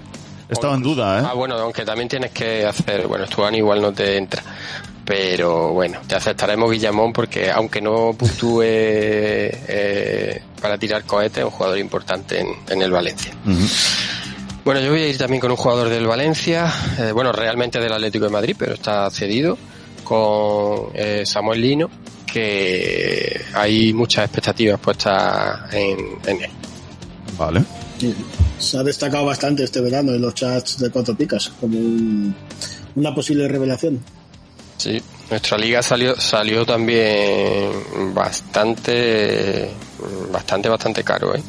[0.50, 1.24] Estaba en duda, ¿eh?
[1.30, 4.42] Ah, bueno, aunque también tienes que hacer, bueno, Stuani igual no te entra,
[5.04, 11.52] pero bueno, te aceptaremos Guillamón porque aunque no puntúe eh, para tirar cohetes, es un
[11.52, 13.34] jugador importante en, en el Valencia.
[14.64, 17.94] Bueno, yo voy a ir también con un jugador del Valencia, eh, bueno, realmente del
[17.94, 19.58] Atlético de Madrid, pero está cedido,
[20.04, 21.90] con eh, Samuel Lino,
[22.26, 26.52] que hay muchas expectativas puestas en, en él.
[27.38, 27.64] Vale.
[28.60, 32.36] Se ha destacado bastante este verano en los chats de Cuatro Picas como un-
[32.96, 34.00] una posible revelación.
[34.78, 37.72] Sí, nuestra liga salió salió también
[38.14, 39.70] bastante
[40.32, 41.42] bastante bastante caro, ¿eh?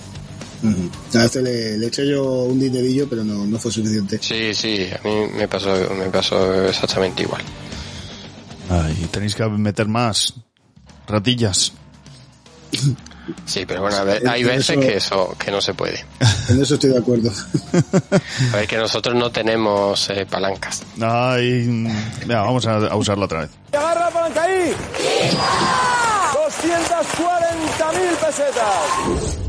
[1.14, 4.18] A este le, le eché yo un dinerillo, pero no, no fue suficiente.
[4.20, 7.42] Sí, sí, a mí me pasó me pasó exactamente igual.
[8.70, 10.34] Ay, tenéis que meter más
[11.06, 11.72] ratillas.
[13.44, 16.04] Sí, pero bueno, a ver, hay Eso- veces que eso que no se puede.
[16.48, 17.30] En eso estoy de acuerdo.
[18.52, 20.82] A ver que nosotros no tenemos eh, palancas.
[21.00, 21.66] Ay,
[22.20, 23.50] venga, vamos a, a usarla otra vez.
[23.72, 24.72] Y agarra Palancaí.
[26.34, 29.36] 240.000 pesetas.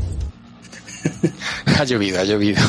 [1.78, 2.60] Ha llovido, ha llovido.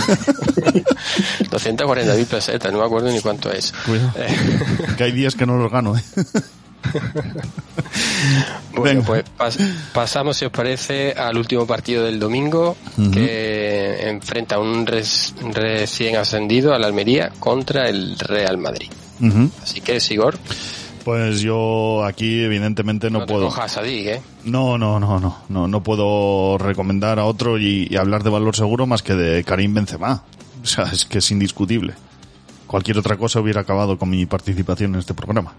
[1.50, 3.72] 240.000 pesetas, no me acuerdo ni cuánto es.
[3.86, 4.12] Cuidado.
[4.16, 4.36] Eh,
[4.98, 6.02] Que hay días que no los gano, ¿eh?
[8.80, 9.06] Bueno, Venga.
[9.06, 9.26] pues
[9.58, 12.76] pas- pasamos, si os parece, al último partido del domingo,
[13.14, 18.90] que enfrenta a un res- recién ascendido al Almería contra el Real Madrid.
[19.62, 20.38] Así que, Sigor,
[21.04, 23.46] Pues yo aquí evidentemente no, no, te puedo.
[23.48, 24.22] cojas a Dig, ¿eh?
[24.44, 28.56] No, no, no, no, no, no puedo recomendar a otro y, y hablar de valor
[28.56, 30.24] seguro más que de Karim Benzema.
[30.62, 31.94] O sea, es que es indiscutible.
[32.68, 35.54] Cualquier otra cosa hubiera acabado con mi participación en este programa.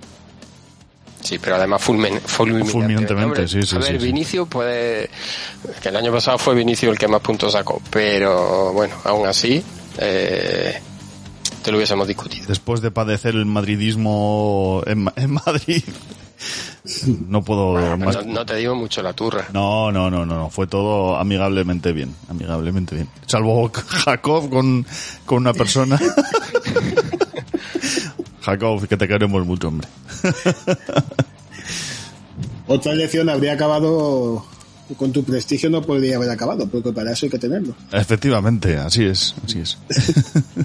[1.30, 2.72] Sí, pero además fulmin fulminante.
[2.72, 4.06] Fulminantemente, sí, sí, A ver, sí, sí.
[4.06, 5.08] Vinicio puede...
[5.80, 9.62] Que el año pasado fue Vinicio el que más puntos sacó, pero bueno, aún así,
[9.98, 10.80] eh,
[11.62, 12.46] te lo hubiésemos discutido.
[12.48, 15.84] Después de padecer el madridismo en, en Madrid,
[17.28, 19.46] no puedo más- No, no te digo mucho la turra.
[19.52, 23.08] No, no, no, no, no, fue todo amigablemente bien, amigablemente bien.
[23.26, 24.84] Salvo Jacob con,
[25.24, 25.96] con una persona.
[28.42, 29.86] Jacob, que te queremos mucho, hombre.
[32.66, 34.44] Otra elección habría acabado
[34.96, 37.74] con tu prestigio, no podría haber acabado, porque para eso hay que tenerlo.
[37.92, 39.78] Efectivamente, así es, así es.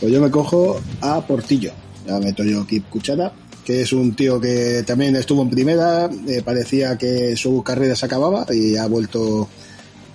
[0.00, 1.72] Pues yo me cojo a Portillo.
[2.06, 3.32] Ya meto yo aquí cuchara,
[3.64, 8.04] que es un tío que también estuvo en primera, eh, parecía que su carrera se
[8.04, 9.48] acababa y ha vuelto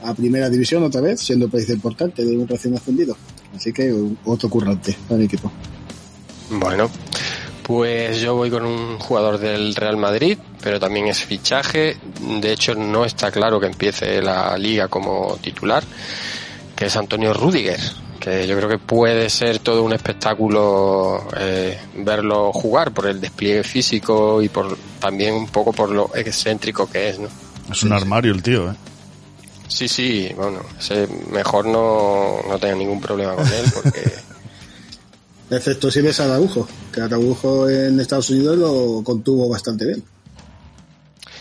[0.04, 3.18] a primera división otra vez, siendo pieza importante de un recién ascendido.
[3.56, 3.92] Así que
[4.26, 5.52] otro currante para mi equipo.
[6.50, 6.90] Bueno,
[7.64, 11.98] pues yo voy con un jugador del Real Madrid, pero también es fichaje.
[12.42, 15.84] De hecho, no está claro que empiece la liga como titular,
[16.76, 17.80] que es Antonio Rudiger,
[18.20, 23.64] que yo creo que puede ser todo un espectáculo eh, verlo jugar por el despliegue
[23.64, 27.30] físico y por también un poco por lo excéntrico que es, ¿no?
[27.72, 28.76] Es un armario el tío, ¿eh?
[29.68, 34.02] Sí, sí, bueno, ese mejor no, no tenga ningún problema con él porque
[35.50, 40.04] Excepto si eres Araujo, que Araujo en Estados Unidos lo contuvo bastante bien.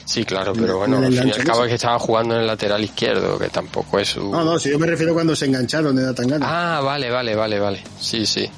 [0.07, 2.47] Sí, claro, pero bueno, al fin y al cabo es que estaba jugando en el
[2.47, 4.31] lateral izquierdo, que tampoco es su...
[4.31, 6.47] No, no, si yo me refiero cuando se engancharon era tan grande.
[6.49, 7.85] Ah, vale, vale, vale, vale.
[8.01, 8.49] Sí, sí.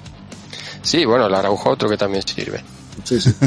[0.82, 2.62] Sí, bueno, el Araujo otro que también sirve.
[3.04, 3.34] Sí, sí.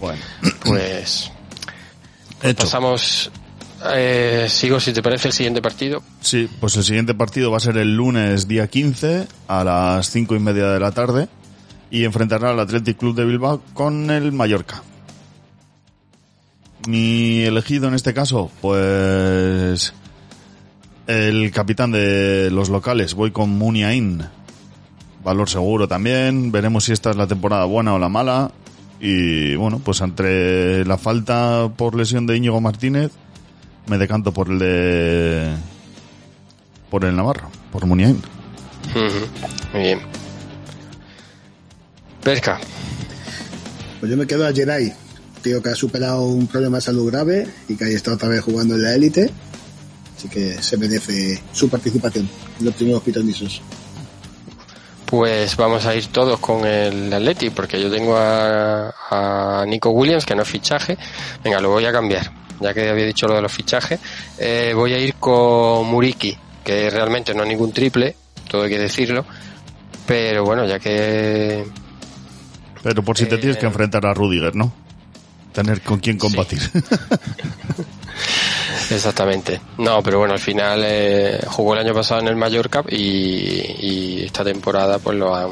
[0.00, 0.20] Bueno,
[0.66, 1.30] Pues
[2.42, 2.62] hecho.
[2.64, 3.30] pasamos...
[3.92, 6.02] Eh, sigo, si te parece, el siguiente partido.
[6.20, 10.34] Sí, pues el siguiente partido va a ser el lunes día 15 a las cinco
[10.34, 11.28] y media de la tarde
[11.90, 14.82] y enfrentará al Athletic Club de Bilbao con el Mallorca.
[16.88, 19.94] Mi elegido en este caso, pues
[21.06, 24.22] el capitán de los locales, voy con Muniain.
[25.22, 28.50] Valor seguro también, veremos si esta es la temporada buena o la mala.
[29.00, 33.12] Y bueno, pues entre la falta por lesión de Íñigo Martínez,
[33.86, 35.54] me decanto por el de
[36.90, 38.22] por el Navarro, por Muniain.
[39.72, 40.00] Muy bien.
[42.22, 42.60] Pesca.
[44.00, 44.92] Pues yo me quedo a Geray,
[45.42, 48.42] tío que ha superado un problema de salud grave y que ahí está otra vez
[48.42, 49.30] jugando en la élite.
[50.16, 52.28] Así que se merece su participación
[52.60, 53.60] en los primeros pitonisos.
[55.06, 60.24] Pues vamos a ir todos con el Atleti, porque yo tengo a, a Nico Williams,
[60.24, 60.96] que no es fichaje.
[61.42, 62.32] Venga, lo voy a cambiar,
[62.64, 64.00] ya que había dicho lo de los fichajes.
[64.38, 68.16] Eh, voy a ir con Muriki, que realmente no es ningún triple,
[68.48, 69.24] todo hay que decirlo.
[70.06, 71.64] Pero bueno, ya que
[72.82, 74.72] Pero por si te Eh, tienes que enfrentar a Rudiger, ¿no?
[75.52, 76.58] Tener con quién combatir.
[78.90, 79.60] Exactamente.
[79.78, 84.22] No, pero bueno, al final eh, jugó el año pasado en el Mallorca y, y
[84.24, 85.50] esta temporada pues lo han,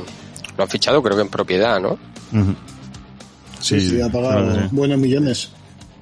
[0.56, 1.98] lo han fichado creo que en propiedad, ¿no?
[2.32, 2.54] Ujú.
[3.60, 4.68] Sí, sí, ha pagado claro sí.
[4.72, 5.50] buenos millones.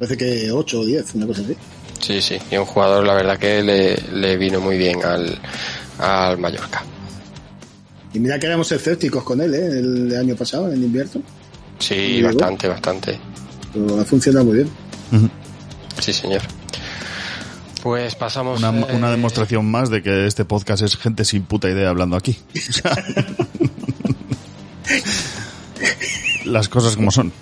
[0.01, 1.55] Parece que 8 o 10, una cosa así.
[2.01, 2.39] Sí, sí.
[2.51, 5.39] Y un jugador, la verdad que le, le vino muy bien al,
[5.99, 6.83] al Mallorca.
[8.15, 9.79] Y mira que éramos escépticos con él, ¿eh?
[9.79, 11.21] El año pasado, en invierno.
[11.79, 12.29] Sí, llegó?
[12.29, 13.21] bastante, bastante.
[13.75, 14.71] Pero ha funcionado muy bien.
[16.01, 16.41] Sí, señor.
[17.83, 18.59] Pues pasamos...
[18.59, 22.17] Una, eh, una demostración más de que este podcast es gente sin puta idea hablando
[22.17, 22.39] aquí.
[22.57, 22.97] O sea,
[26.47, 27.35] Las cosas como son.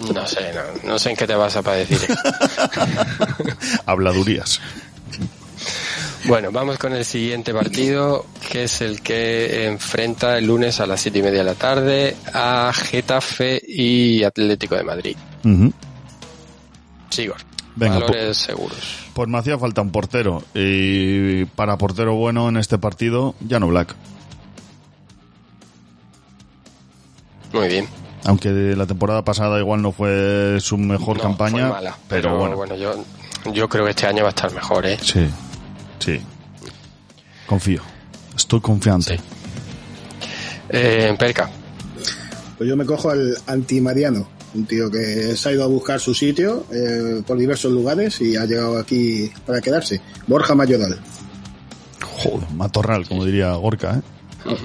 [0.00, 1.98] No sé, no, no sé en qué te vas a decir.
[3.86, 4.60] Habladurías.
[6.24, 11.00] Bueno, vamos con el siguiente partido, que es el que enfrenta el lunes a las
[11.00, 15.16] siete y media de la tarde a Getafe y Atlético de Madrid.
[15.44, 15.72] Ujú.
[17.10, 17.38] Sigor.
[17.76, 18.78] Venga, valores seguros.
[19.14, 20.42] Pues me hacía falta un portero.
[20.54, 23.94] Y para portero bueno en este partido, Llano Black.
[27.52, 27.99] Muy bien.
[28.24, 31.68] Aunque la temporada pasada igual no fue su mejor No, campaña.
[31.68, 32.76] fue mala, pero, bueno.
[32.76, 33.02] yo,
[33.52, 34.98] yo creo que este año va a estar mejor, ¿eh?
[35.02, 35.26] Sí,
[35.98, 36.20] sí.
[37.46, 37.82] Confío.
[38.36, 39.18] Estoy confiante.
[40.68, 41.50] Eh, Perca.
[42.58, 46.12] Pues yo me cojo al antimariano, un tío que se ha ido a buscar su
[46.14, 50.00] sitio eh, por diversos lugares y ha llegado aquí para quedarse.
[50.26, 51.00] Borja Mayoral.
[52.18, 53.96] Joder, matorral, como diría Gorka,
[54.46, 54.56] ¿eh?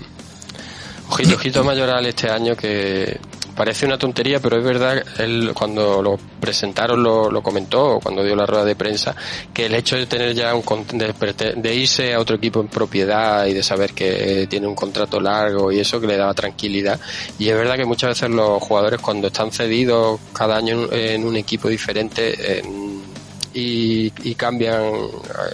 [1.10, 3.18] Ojito, ojito Mayoral este año que
[3.56, 8.46] parece una tontería, pero es verdad, él cuando lo presentaron lo, comentó, cuando dio la
[8.46, 9.16] rueda de prensa,
[9.54, 11.14] que el hecho de tener ya un de,
[11.56, 15.72] de irse a otro equipo en propiedad y de saber que tiene un contrato largo
[15.72, 17.00] y eso que le daba tranquilidad.
[17.40, 21.36] Y es verdad que muchas veces los jugadores cuando están cedidos cada año en, un
[21.36, 22.96] equipo diferente en-
[23.54, 24.84] y, y cambian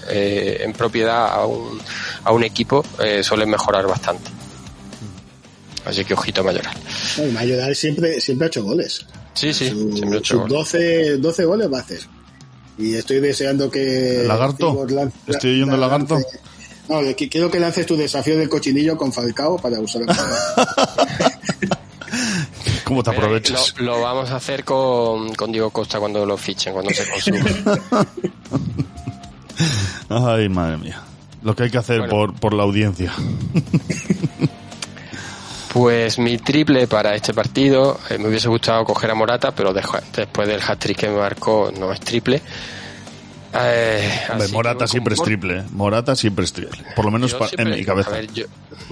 [0.10, 1.80] eh, en propiedad a un,
[2.24, 4.32] a un equipo eh, suelen mejorar bastante.
[5.86, 6.76] Así que ojito Mayoral.
[7.18, 9.06] No, y Mayoral siempre, siempre ha hecho goles.
[9.34, 10.50] Sí, sí, Su- siempre ha hecho sus gol.
[10.50, 12.00] 12, 12 goles va a hacer.
[12.78, 14.22] Y estoy deseando que.
[14.22, 14.86] ¿El lagarto?
[14.88, 16.16] Lance- ¿Estoy oyendo el lagarto?
[16.16, 16.40] lance-
[16.90, 20.02] No, que quiero que lances tu desafío del cochinillo con Falcao para usar
[22.84, 23.74] ¿Cómo te Pero aprovechas?
[23.78, 27.46] Lo, lo vamos a hacer con, con Diego Costa cuando lo fichen, cuando se consuma.
[30.36, 31.02] Ay, madre mía.
[31.44, 32.12] Lo que hay que hacer Bueno.
[32.14, 33.14] por, por la audiencia.
[35.74, 40.48] Pues mi triple para este partido, eh, me hubiese gustado coger a Morata, pero después
[40.48, 42.42] del hat-trick que me marcó no es triple.
[43.54, 45.60] Eh, Hombre, Morata que siempre es triple.
[45.60, 45.64] ¿eh?
[45.72, 46.84] Morata siempre es triple.
[46.96, 48.10] Por lo menos siempre- en mi cabeza.
[48.10, 48.46] a ver, yo,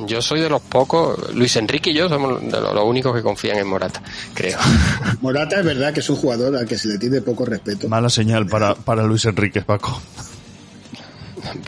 [0.06, 3.22] yo soy de los pocos, Luis Enrique y yo somos de los, los únicos que
[3.24, 4.02] confían en Morata,
[4.34, 4.58] creo.
[5.22, 7.88] Morata es verdad que es un jugador al que se le tiene poco respeto.
[7.90, 10.02] Mala señal para, para Luis Enrique, Paco.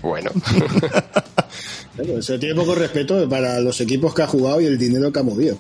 [0.02, 0.32] bueno,
[1.96, 5.12] Claro, se le tiene poco respeto para los equipos que ha jugado y el dinero
[5.12, 5.58] que ha movido.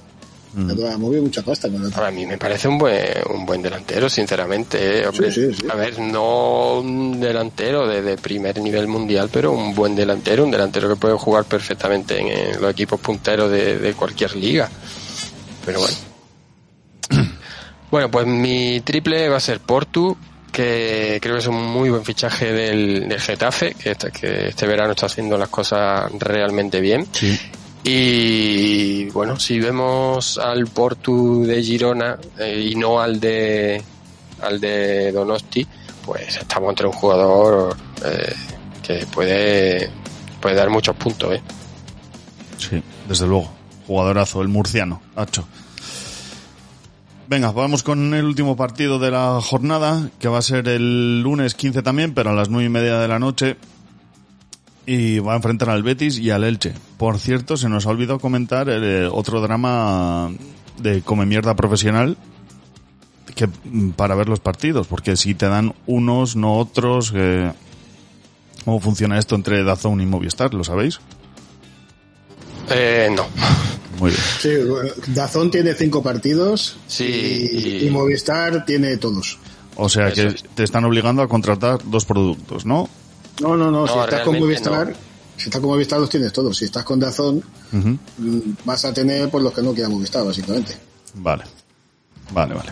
[0.54, 0.70] Mm.
[0.86, 1.70] Ha movido mucha pasta.
[1.70, 2.08] Morata.
[2.08, 5.00] a mí me parece un buen, un buen delantero, sinceramente.
[5.02, 5.08] eh.
[5.08, 5.68] Hombre, Sí, sí, sí.
[5.72, 10.52] A ver, no un delantero de, de primer nivel mundial, pero un buen delantero, un
[10.52, 14.70] delantero que puede jugar perfectamente en, en los equipos punteros de, de cualquier liga.
[15.66, 15.96] Pero bueno.
[17.92, 20.16] Bueno, pues mi triple va a ser Portu,
[20.52, 24.68] que creo que es un muy buen fichaje del, del Getafe, que este, que este
[24.68, 27.08] verano está haciendo las cosas realmente bien.
[27.12, 27.40] Sí.
[27.84, 33.82] Y bueno, si vemos al Portu de Girona eh, y no al de
[34.42, 35.66] al de Donosti,
[36.06, 37.76] pues estamos entre un jugador
[38.06, 38.34] eh,
[38.84, 39.90] que puede
[40.40, 41.42] puede dar muchos puntos, ¿eh?
[42.58, 43.50] Sí, desde luego.
[43.88, 45.46] Jugadorazo, el murciano, Hacho.
[47.32, 51.56] Venga, vamos con el último partido de la jornada, que va a ser el lunes
[51.56, 53.56] 15 también, pero a las nueve y media de la noche.
[54.86, 56.74] Y va a enfrentar al Betis y al Elche.
[56.98, 60.30] Por cierto, se nos ha olvidado comentar eh, otro drama
[60.82, 62.18] de come mierda profesional
[63.34, 67.50] que mm, para ver los partidos, porque si te dan unos, no otros, eh,
[68.66, 70.54] ¿cómo funciona esto entre Dazón y Movistar?
[70.54, 71.00] ¿Lo sabéis?
[72.70, 73.24] Eh, no.
[74.02, 74.22] Muy bien.
[74.42, 79.38] Sí, bueno, Dazón tiene cinco partidos Sí, y, y- y Movistar tiene todos.
[79.78, 80.44] O sea Eso que es.
[80.56, 82.90] te están obligando a contratar dos productos, ¿no?
[83.40, 83.86] No, no, no.
[83.86, 84.96] No, si estás con Movistar, no.
[85.38, 86.58] si estás con Movistar los tienes todos.
[86.58, 87.92] Si estás con Dazón, mm,
[88.66, 90.76] vas a tener por los que no quieran Movistar, básicamente.
[91.16, 91.44] Vale.
[92.32, 92.72] Vale, vale.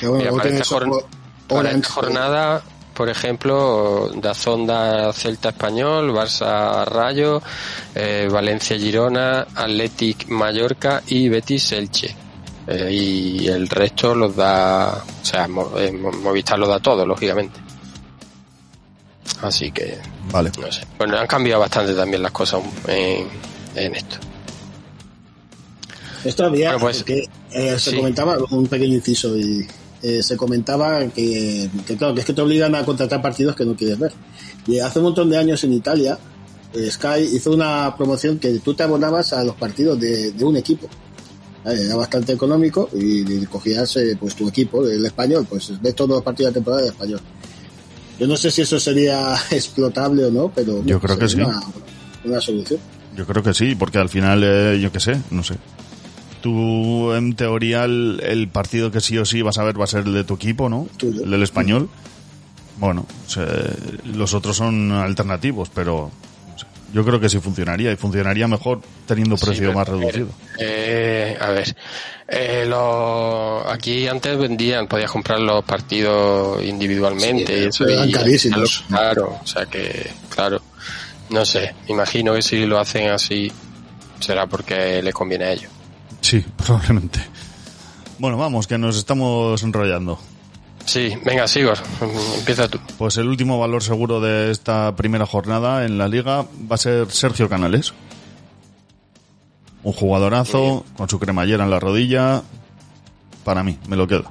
[0.00, 1.08] Pero bueno, Mira, luego para, tienes esta jor- Orange,
[1.48, 2.62] para esta jornada,
[2.98, 7.40] por ejemplo, Dazón da Celta Español, Barça Rayo,
[7.94, 12.10] eh, Valencia Girona, Athletic Mallorca y Betis Elche.
[12.66, 15.44] Eh, y el resto los da, o sea,
[15.78, 17.60] eh, Mo- Movistar los da todo, lógicamente.
[19.42, 19.96] Así que,
[20.32, 20.50] Vale.
[20.60, 20.82] no sé.
[20.98, 23.28] Bueno, han cambiado bastante también las cosas en,
[23.76, 24.16] en esto.
[26.24, 27.96] Esto había, Bueno, pues, porque eh, se sí.
[27.96, 29.64] comentaba, un pequeño inciso, y
[30.02, 33.64] eh, se comentaba que, que, claro, que es que te obligan a contratar partidos que
[33.64, 34.12] no quieres ver.
[34.66, 36.18] Y hace un montón de años en Italia,
[36.74, 40.56] eh, Sky hizo una promoción que tú te abonabas a los partidos de, de un
[40.56, 40.86] equipo.
[41.64, 45.94] Eh, Era bastante económico y, y cogías eh, pues tu equipo, el español, pues ves
[45.94, 47.20] todos los partidos de temporada de español.
[48.18, 51.36] Yo no sé si eso sería explotable o no, pero Yo creo que sí.
[51.40, 51.60] Una,
[52.24, 52.80] una solución.
[53.16, 55.54] Yo creo que sí, porque al final, eh, yo qué sé, no sé.
[56.40, 59.88] Tú, en teoría, el, el partido que sí o sí vas a ver va a
[59.88, 60.86] ser el de tu equipo, ¿no?
[60.96, 61.24] Tuyo.
[61.24, 61.88] El del español.
[62.76, 63.46] Bueno, o sea,
[64.04, 66.10] los otros son alternativos, pero
[66.94, 70.28] yo creo que sí funcionaría y funcionaría mejor teniendo Sí, precio pero, más reducido.
[70.58, 71.74] Eh, a ver,
[72.28, 77.84] eh, los- aquí antes vendían, podías comprar los partidos individualmente Sí, y eso.
[77.84, 78.84] pero eran y- carísimos.
[78.88, 80.62] Claro, o sea que, claro,
[81.30, 83.50] no sé, imagino que si lo hacen así
[84.20, 85.70] será porque le conviene a ellos.
[86.20, 87.20] Sí, probablemente.
[88.18, 90.18] Bueno, vamos, que nos estamos enrollando.
[90.84, 91.78] Sí, venga, Sigor,
[92.38, 92.78] empieza tú.
[92.96, 97.10] Pues el último valor seguro de esta primera jornada en la liga va a ser
[97.10, 97.92] Sergio Canales.
[99.82, 102.42] Un jugadorazo con su cremallera en la rodilla.
[103.44, 104.24] Para mí, me lo quedo.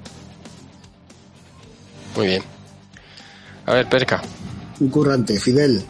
[2.16, 2.44] Muy bien.
[3.66, 4.22] A ver, Perca.
[4.80, 5.84] Un currante, Fidel.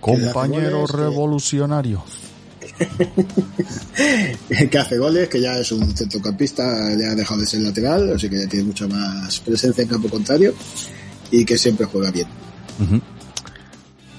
[0.00, 2.02] Compañero que- revolucionario.
[4.70, 6.62] que hace goles, que ya es un centrocampista,
[6.98, 10.08] ya ha dejado de ser lateral, así que ya tiene mucha más presencia en campo
[10.08, 10.54] contrario
[11.30, 12.26] y que siempre juega bien.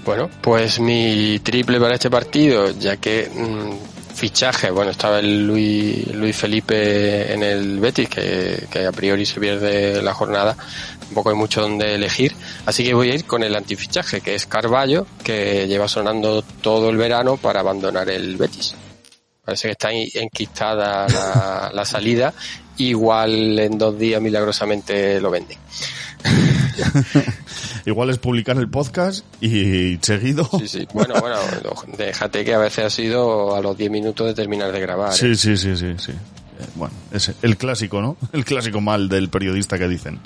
[0.06, 6.14] Bueno, pues mi triple para este partido, ya que mm, fichaje, bueno, estaba el Luis,
[6.14, 10.58] Luis Felipe en el Betis, que, que a priori se pierde la jornada,
[11.00, 12.36] tampoco hay mucho donde elegir,
[12.66, 16.90] así que voy a ir con el antifichaje, que es Carballo, que lleva sonando todo
[16.90, 18.76] el verano para abandonar el Betis.
[19.44, 22.34] Parece que está enquistada la, la salida,
[22.78, 25.58] igual en dos días milagrosamente lo venden.
[27.86, 30.50] Igual es publicar el podcast y seguido.
[30.58, 30.88] Sí, sí.
[30.94, 31.38] Bueno, bueno,
[31.98, 35.12] déjate que a veces ha sido a los 10 minutos de terminar de grabar.
[35.12, 35.16] ¿eh?
[35.16, 36.12] Sí, sí, sí, sí, sí.
[36.12, 38.16] Eh, Bueno, ese, el clásico, ¿no?
[38.32, 40.20] El clásico mal del periodista que dicen.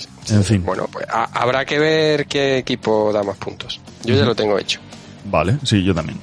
[0.00, 0.34] Sí.
[0.34, 0.64] En fin.
[0.64, 3.80] Bueno, pues ha- habrá que ver qué equipo da más puntos.
[4.04, 4.80] Yo ya lo tengo hecho.
[5.24, 6.18] Vale, sí, yo también.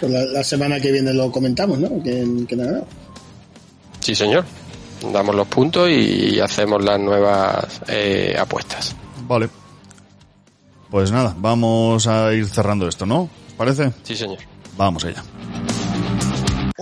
[0.00, 1.88] Pues la, la semana que viene lo comentamos, ¿no?
[2.02, 2.86] ¿Quién, quién ha ganado?
[4.00, 4.44] Sí, señor.
[5.12, 8.94] Damos los puntos y hacemos las nuevas eh, apuestas.
[9.26, 9.48] Vale.
[10.90, 13.22] Pues nada, vamos a ir cerrando esto, ¿no?
[13.22, 13.92] ¿Os parece?
[14.02, 14.38] Sí, señor.
[14.76, 15.22] Vamos allá.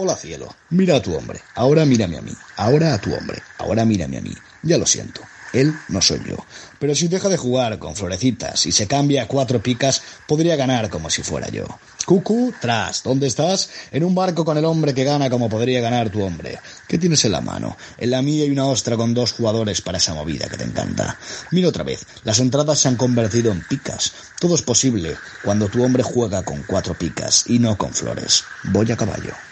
[0.00, 3.84] Hola cielo, mira a tu hombre, ahora mírame a mí, ahora a tu hombre, ahora
[3.84, 4.30] mírame a mí.
[4.62, 6.36] Ya lo siento, él no soy yo.
[6.78, 10.90] Pero si deja de jugar con florecitas y se cambia a cuatro picas, podría ganar
[10.90, 11.66] como si fuera yo.
[12.06, 13.68] Cucu, tras, ¿dónde estás?
[13.90, 16.58] En un barco con el hombre que gana como podría ganar tu hombre.
[16.86, 17.76] ¿Qué tienes en la mano?
[17.98, 21.18] En la mía hay una ostra con dos jugadores para esa movida que te encanta.
[21.50, 24.12] Mira otra vez, las entradas se han convertido en picas.
[24.40, 28.42] Todo es posible cuando tu hombre juega con cuatro picas y no con flores.
[28.64, 29.47] Voy a caballo.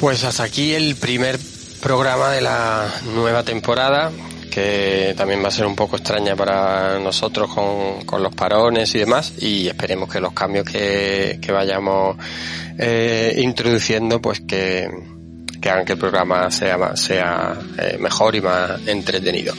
[0.00, 1.38] Pues hasta aquí el primer
[1.82, 4.10] programa de la nueva temporada,
[4.50, 9.00] que también va a ser un poco extraña para nosotros con, con los parones y
[9.00, 12.16] demás, y esperemos que los cambios que, que vayamos
[12.78, 14.88] eh, introduciendo, pues que,
[15.60, 19.52] que hagan que el programa sea, sea eh, mejor y más entretenido.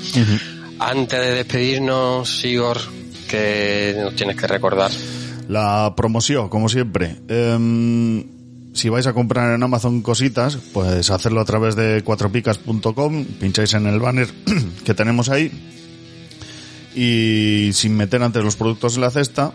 [0.80, 2.80] Antes de despedirnos, Sigor,
[3.30, 4.90] que nos tienes que recordar.
[5.48, 7.18] La promoción, como siempre.
[7.28, 8.41] Em,
[8.74, 13.88] si vais a comprar en Amazon cositas, pues hacerlo a través de cuatropicas.com, pincháis en
[13.88, 14.30] el banner
[14.86, 15.52] que tenemos ahí
[16.96, 19.54] y sin meter antes los productos en la cesta,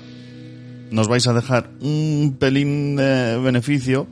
[0.90, 4.06] nos vais a dejar un pelín de beneficio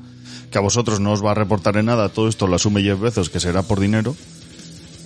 [0.50, 3.00] que a vosotros no os va a reportar en nada, todo esto lo asume Jeff
[3.00, 4.14] Bezos, que será por dinero.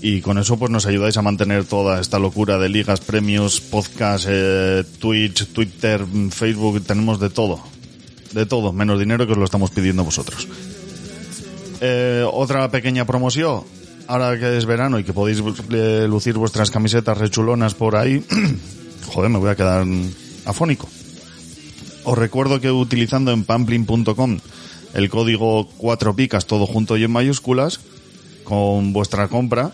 [0.01, 4.27] Y con eso pues nos ayudáis a mantener toda esta locura de ligas, premios, podcast,
[4.29, 7.61] eh, Twitch, Twitter, Facebook, tenemos de todo.
[8.33, 10.47] De todo, menos dinero que os lo estamos pidiendo vosotros.
[11.81, 13.63] Eh, otra pequeña promoción.
[14.07, 15.43] Ahora que es verano y que podéis
[16.09, 18.25] lucir vuestras camisetas rechulonas por ahí.
[19.07, 19.87] Joder, me voy a quedar
[20.47, 20.89] afónico.
[22.05, 24.39] Os recuerdo que utilizando en pamplin.com
[24.95, 27.81] el código 4 picas todo junto y en mayúsculas,
[28.45, 29.73] con vuestra compra,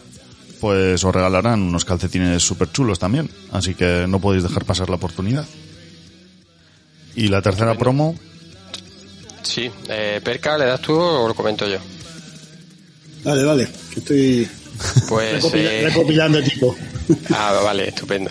[0.61, 3.31] pues os regalarán unos calcetines súper chulos también.
[3.53, 5.47] Así que no podéis dejar pasar la oportunidad.
[7.15, 8.17] Y la tercera promo,
[9.45, 11.79] Sí, eh, Perca, ¿le das tú o lo comento yo?
[13.23, 14.49] Vale, vale, que estoy
[15.09, 16.75] Pues recopila- eh, recopilando equipo.
[17.35, 18.31] Ah, vale, estupendo.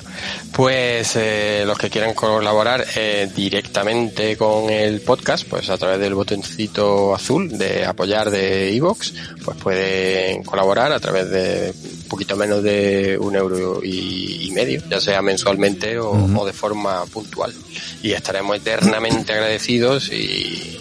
[0.52, 6.16] Pues eh, los que quieran colaborar eh, directamente con el podcast, pues a través del
[6.16, 9.12] botoncito azul de apoyar de iVoox,
[9.46, 14.82] pues pueden colaborar a través de un poquito menos de un euro y, y medio,
[14.90, 17.54] ya sea mensualmente o, o de forma puntual.
[18.02, 20.80] Y estaremos eternamente agradecidos y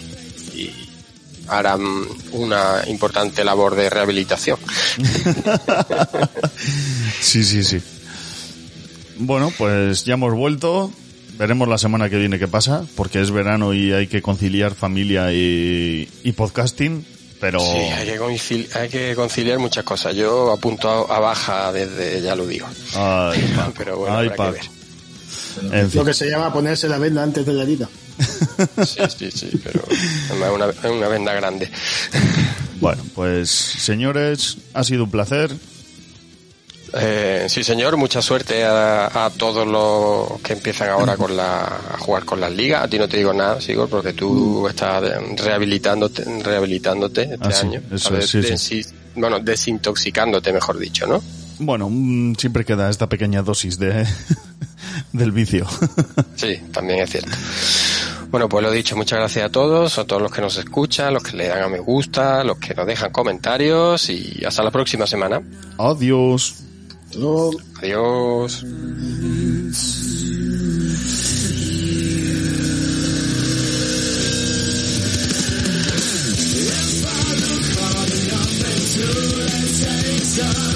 [1.47, 1.81] harán
[2.31, 4.59] una importante labor de rehabilitación.
[7.19, 7.81] Sí, sí, sí.
[9.17, 10.91] Bueno, pues ya hemos vuelto.
[11.37, 15.31] Veremos la semana que viene qué pasa, porque es verano y hay que conciliar familia
[15.33, 17.05] y, y podcasting,
[17.39, 17.59] pero...
[17.59, 20.15] Sí, hay que, conciliar, hay que conciliar muchas cosas.
[20.15, 22.67] Yo apunto a, a baja desde, ya lo digo.
[22.95, 23.53] Ay.
[23.77, 24.82] Pero bueno, Ay, habrá que ver.
[25.61, 25.99] En fin.
[25.99, 27.89] Lo que se llama ponerse la venda antes de la herida.
[28.85, 31.69] Sí, sí, sí, pero es una, una venda grande.
[32.79, 35.51] Bueno, pues señores, ha sido un placer.
[36.95, 41.97] Eh, sí, señor, mucha suerte a, a todos los que empiezan ahora con la, a
[41.97, 42.83] jugar con las ligas.
[42.83, 45.01] A ti no te digo nada, Sigor, porque tú estás
[45.37, 47.81] rehabilitándote, rehabilitándote este Ah, sí, año.
[47.91, 48.85] eso Sabes, es, sí,
[49.15, 51.23] Bueno, desintoxicándote, mejor dicho, ¿no?
[51.57, 54.05] Bueno, mm, siempre queda esta pequeña dosis de
[55.13, 55.65] del vicio.
[56.35, 57.31] Sí, también es cierto.
[58.29, 61.23] Bueno, pues lo dicho, muchas gracias a todos, a todos los que nos escuchan, los
[61.23, 65.07] que le dan a me gusta, los que nos dejan comentarios y hasta la próxima
[65.07, 65.41] semana.
[65.77, 66.55] Adiós.
[67.79, 68.65] Adiós.
[80.35, 80.72] Y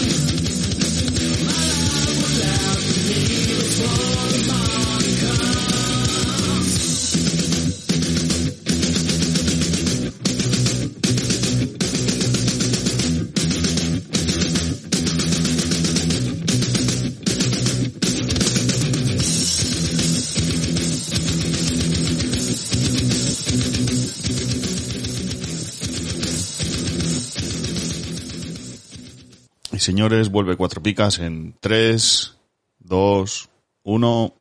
[29.88, 32.38] señores, vuelve cuatro picas en 3,
[32.80, 33.50] 2,
[33.84, 34.36] 1.